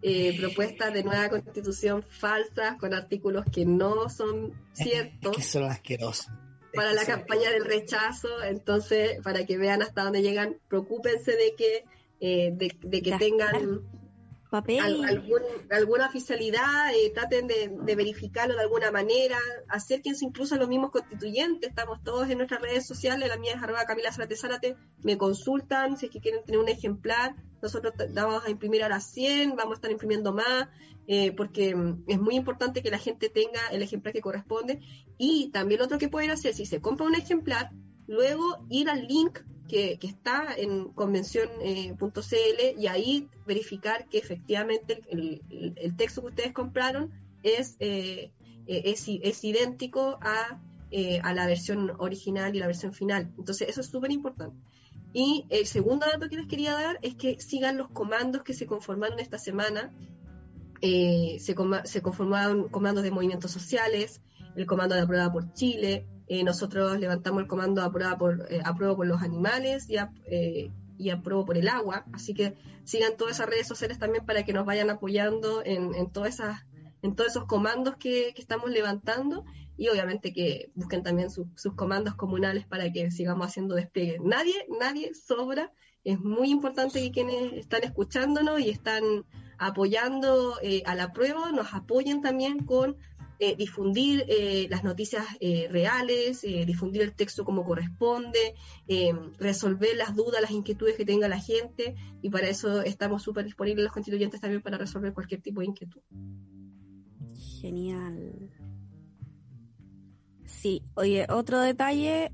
[0.02, 5.36] eh, propuestas de nueva constitución falsas con artículos que no son ciertos.
[5.36, 6.28] que son asquerosos.
[6.74, 11.84] Para la campaña del rechazo, entonces, para que vean hasta dónde llegan, preocúpense de que,
[12.20, 13.82] eh, de, de, que tengan
[14.52, 19.38] Al, algún, alguna oficialidad, eh, traten de, de, verificarlo de alguna manera,
[19.70, 23.64] acérquense incluso a los mismos constituyentes, estamos todos en nuestras redes sociales, la mía es
[23.64, 28.44] arroba Camila Zárate Zárate, me consultan si es que quieren tener un ejemplar, nosotros vamos
[28.46, 30.68] a imprimir ahora 100, vamos a estar imprimiendo más,
[31.08, 34.82] eh, porque mm, es muy importante que la gente tenga el ejemplar que corresponde,
[35.18, 37.72] y también lo otro que pueden hacer, si se compra un ejemplar,
[38.06, 39.40] luego ir al link
[39.72, 47.12] que, está en convención.cl eh, y ahí verificar que efectivamente el, texto que ustedes compraron
[47.42, 48.34] es, eh,
[48.68, 50.62] es, es, idéntico a,
[50.92, 53.34] eh, a, la versión original y la versión final.
[53.38, 54.58] Entonces eso es súper importante.
[55.14, 58.66] Y el segundo dato que les quería dar es que sigan los comandos que se
[58.66, 59.94] conformaron esta semana.
[60.82, 61.56] se,
[61.86, 64.22] se conformaron comandos de movimientos sociales,
[64.58, 69.06] el comando de aprueba por Chile, eh, nosotros levantamos el comando aprueba por, eh, por
[69.06, 72.06] los animales y, eh, y apruebo por el agua.
[72.14, 72.56] Así que
[72.86, 76.66] sigan todas esas redes sociales también para que nos vayan apoyando en, en, todas esas,
[77.02, 79.44] en todos esos comandos que, que estamos levantando
[79.76, 84.20] y obviamente que busquen también su, sus comandos comunales para que sigamos haciendo despliegue.
[84.24, 85.74] Nadie, nadie sobra.
[86.06, 89.04] Es muy importante que quienes están escuchándonos y están
[89.62, 92.98] apoyando eh, a la prueba nos apoyen también con
[93.42, 98.54] eh, difundir eh, las noticias eh, reales, eh, difundir el texto como corresponde,
[99.40, 103.86] resolver las dudas, las inquietudes que tenga la gente y para eso estamos súper disponibles
[103.86, 106.02] los constituyentes también para resolver cualquier tipo de inquietud.
[107.62, 108.52] Genial.
[110.46, 112.32] Sí, oye, otro detalle,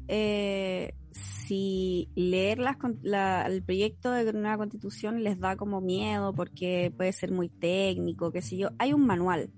[1.12, 7.14] si leer las, la, el proyecto de nueva constitución les da como miedo porque puede
[7.14, 9.52] ser muy técnico, qué sé yo, hay un manual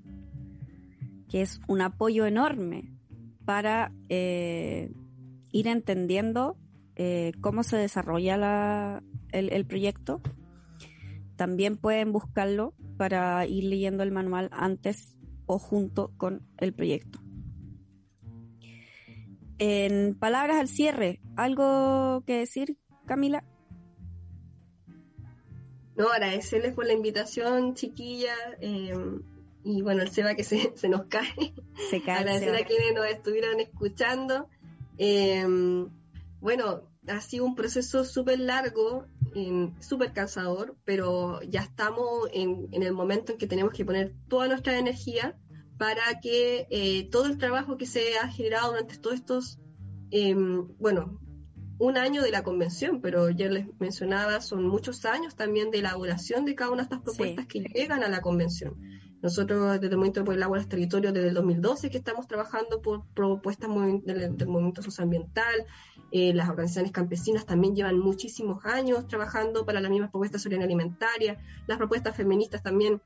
[1.30, 2.92] que es un apoyo enorme
[3.46, 4.92] para eh,
[5.52, 6.58] ir entendiendo
[6.96, 10.22] eh, cómo se desarrolla la, el, proyecto.
[11.36, 15.16] También pueden buscarlo para ir leyendo el manual antes
[15.46, 17.20] o junto con el proyecto.
[19.58, 23.44] En palabras al cierre, ¿algo que decir, Camila?
[25.96, 28.34] No, agradecerles por la invitación, chiquilla.
[28.62, 28.94] Eh,
[29.64, 31.54] y bueno, el Seba que se, se nos cae.
[31.90, 32.20] Se cae.
[32.20, 34.48] Agradecer a quienes nos estuvieron escuchando.
[34.98, 35.46] Eh,
[36.42, 39.06] bueno, ha sido un proceso súper largo,
[39.80, 44.48] súper cansador, pero ya estamos en, en, el momento en que tenemos que poner toda
[44.48, 45.38] nuestra energía
[45.78, 49.60] para que eh, todo el trabajo que se ha generado durante todos estos,
[50.12, 50.36] eh,
[50.78, 51.20] bueno,
[51.80, 56.44] un año de la convención, pero ya les mencionaba, son muchos años también de elaboración
[56.44, 57.64] de cada una de estas propuestas sí.
[57.64, 58.76] que llegan a la convención.
[59.22, 62.28] Nosotros desde el Movimiento por el Agua en los Territorios, desde el 2012 que estamos
[62.28, 63.70] trabajando por propuestas
[64.04, 65.66] del, del movimiento socioambiental,
[66.12, 71.38] eh, las organizaciones campesinas también llevan muchísimos años trabajando para las mismas propuestas sobre alimentaria,
[71.68, 73.02] las propuestas feministas también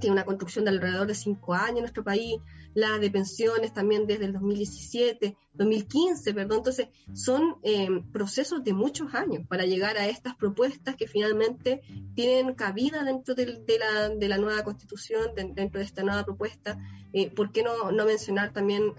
[0.00, 2.36] tiene una construcción de alrededor de cinco años en nuestro país,
[2.74, 6.58] la de pensiones también desde el 2017, 2015, perdón.
[6.58, 11.82] Entonces, son eh, procesos de muchos años para llegar a estas propuestas que finalmente
[12.14, 13.46] tienen cabida dentro de,
[13.78, 16.78] la, de la, nueva constitución, dentro de esta nueva propuesta.
[17.12, 18.94] Eh, ¿Por qué no, no mencionar también,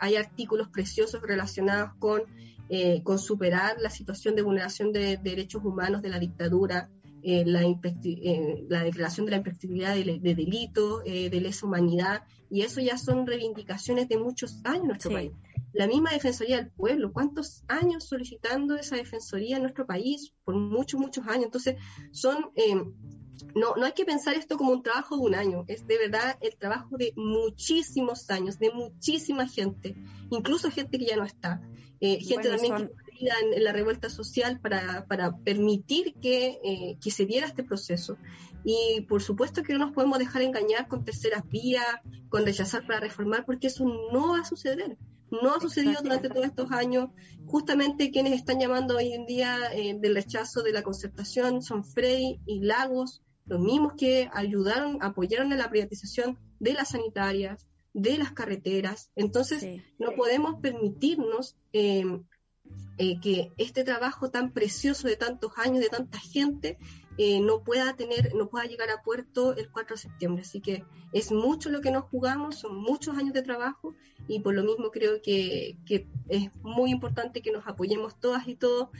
[0.00, 2.22] hay artículos preciosos relacionados con,
[2.68, 6.88] eh, con superar la situación de vulneración de derechos humanos de la dictadura?
[7.22, 12.62] Eh, la, eh, la, declaración de la imprescriptibilidad de, delitos, eh, de lesa humanidad, y
[12.62, 15.32] eso ya son reivindicaciones de muchos años en nuestro país.
[15.72, 20.32] La misma Defensoría del Pueblo, ¿cuántos años solicitando esa Defensoría en nuestro país?
[20.44, 21.44] Por muchos, muchos años.
[21.44, 21.76] Entonces,
[22.10, 22.50] son...
[23.54, 26.38] no, no hay que pensar esto como un trabajo de un año, es de verdad
[26.40, 29.94] el trabajo de muchísimos años, de muchísima gente,
[30.30, 31.60] incluso gente que ya no está,
[32.00, 37.46] gente también que en, la revuelta social para, para permitir que, eh, que, se diera
[37.46, 38.16] este proceso.
[38.64, 41.84] Y por supuesto que no nos podemos dejar engañar con terceras vías,
[42.28, 44.96] con rechazar para reformar, porque eso no va a suceder.
[45.30, 47.10] No ha sucedido durante todos estos años.
[47.46, 52.40] Justamente quienes están llamando hoy en día eh, del rechazo de la concertación son Frey
[52.46, 58.32] y Lagos, los mismos que ayudaron, apoyaron en la privatización de las sanitarias, de las
[58.32, 59.10] carreteras.
[59.16, 62.04] Entonces, no podemos permitirnos eh,
[63.02, 66.76] eh, que este trabajo tan precioso de tantos años, de tanta gente,
[67.16, 70.42] eh, no pueda tener, no pueda llegar a puerto el 4 de septiembre.
[70.42, 73.94] Así que es mucho lo que nos jugamos, son muchos años de trabajo
[74.28, 75.78] y por lo mismo creo que,
[76.28, 78.90] es muy importante que nos apoyemos todas y todos,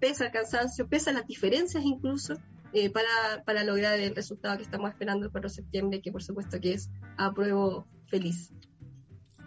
[0.00, 2.34] pese al cansancio, pese a las diferencias incluso,
[2.72, 6.22] eh, para, para, lograr el resultado que estamos esperando el 4 de septiembre, que por
[6.24, 8.52] supuesto que es apruebo feliz.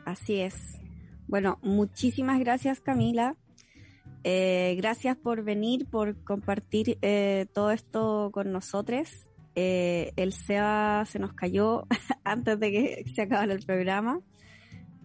[0.06, 0.56] Así es.
[1.28, 3.36] Bueno, muchísimas gracias Camila
[4.24, 9.10] eh, gracias por venir, por compartir eh, todo esto con nosotros.
[9.56, 11.86] Eh, el SEA se nos cayó
[12.24, 14.22] antes de que se acabara el programa,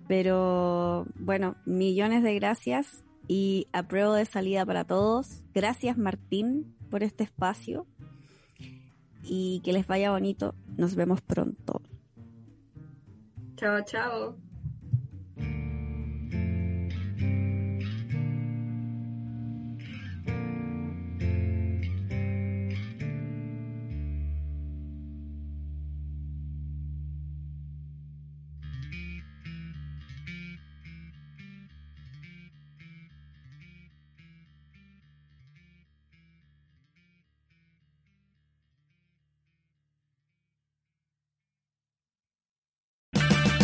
[0.06, 5.42] pero bueno, millones de gracias y apruebo de salida para todos.
[5.54, 7.86] Gracias Martín por este espacio
[9.24, 10.54] y que les vaya bonito.
[10.76, 11.82] Nos vemos pronto.
[13.56, 14.45] Chao, chao.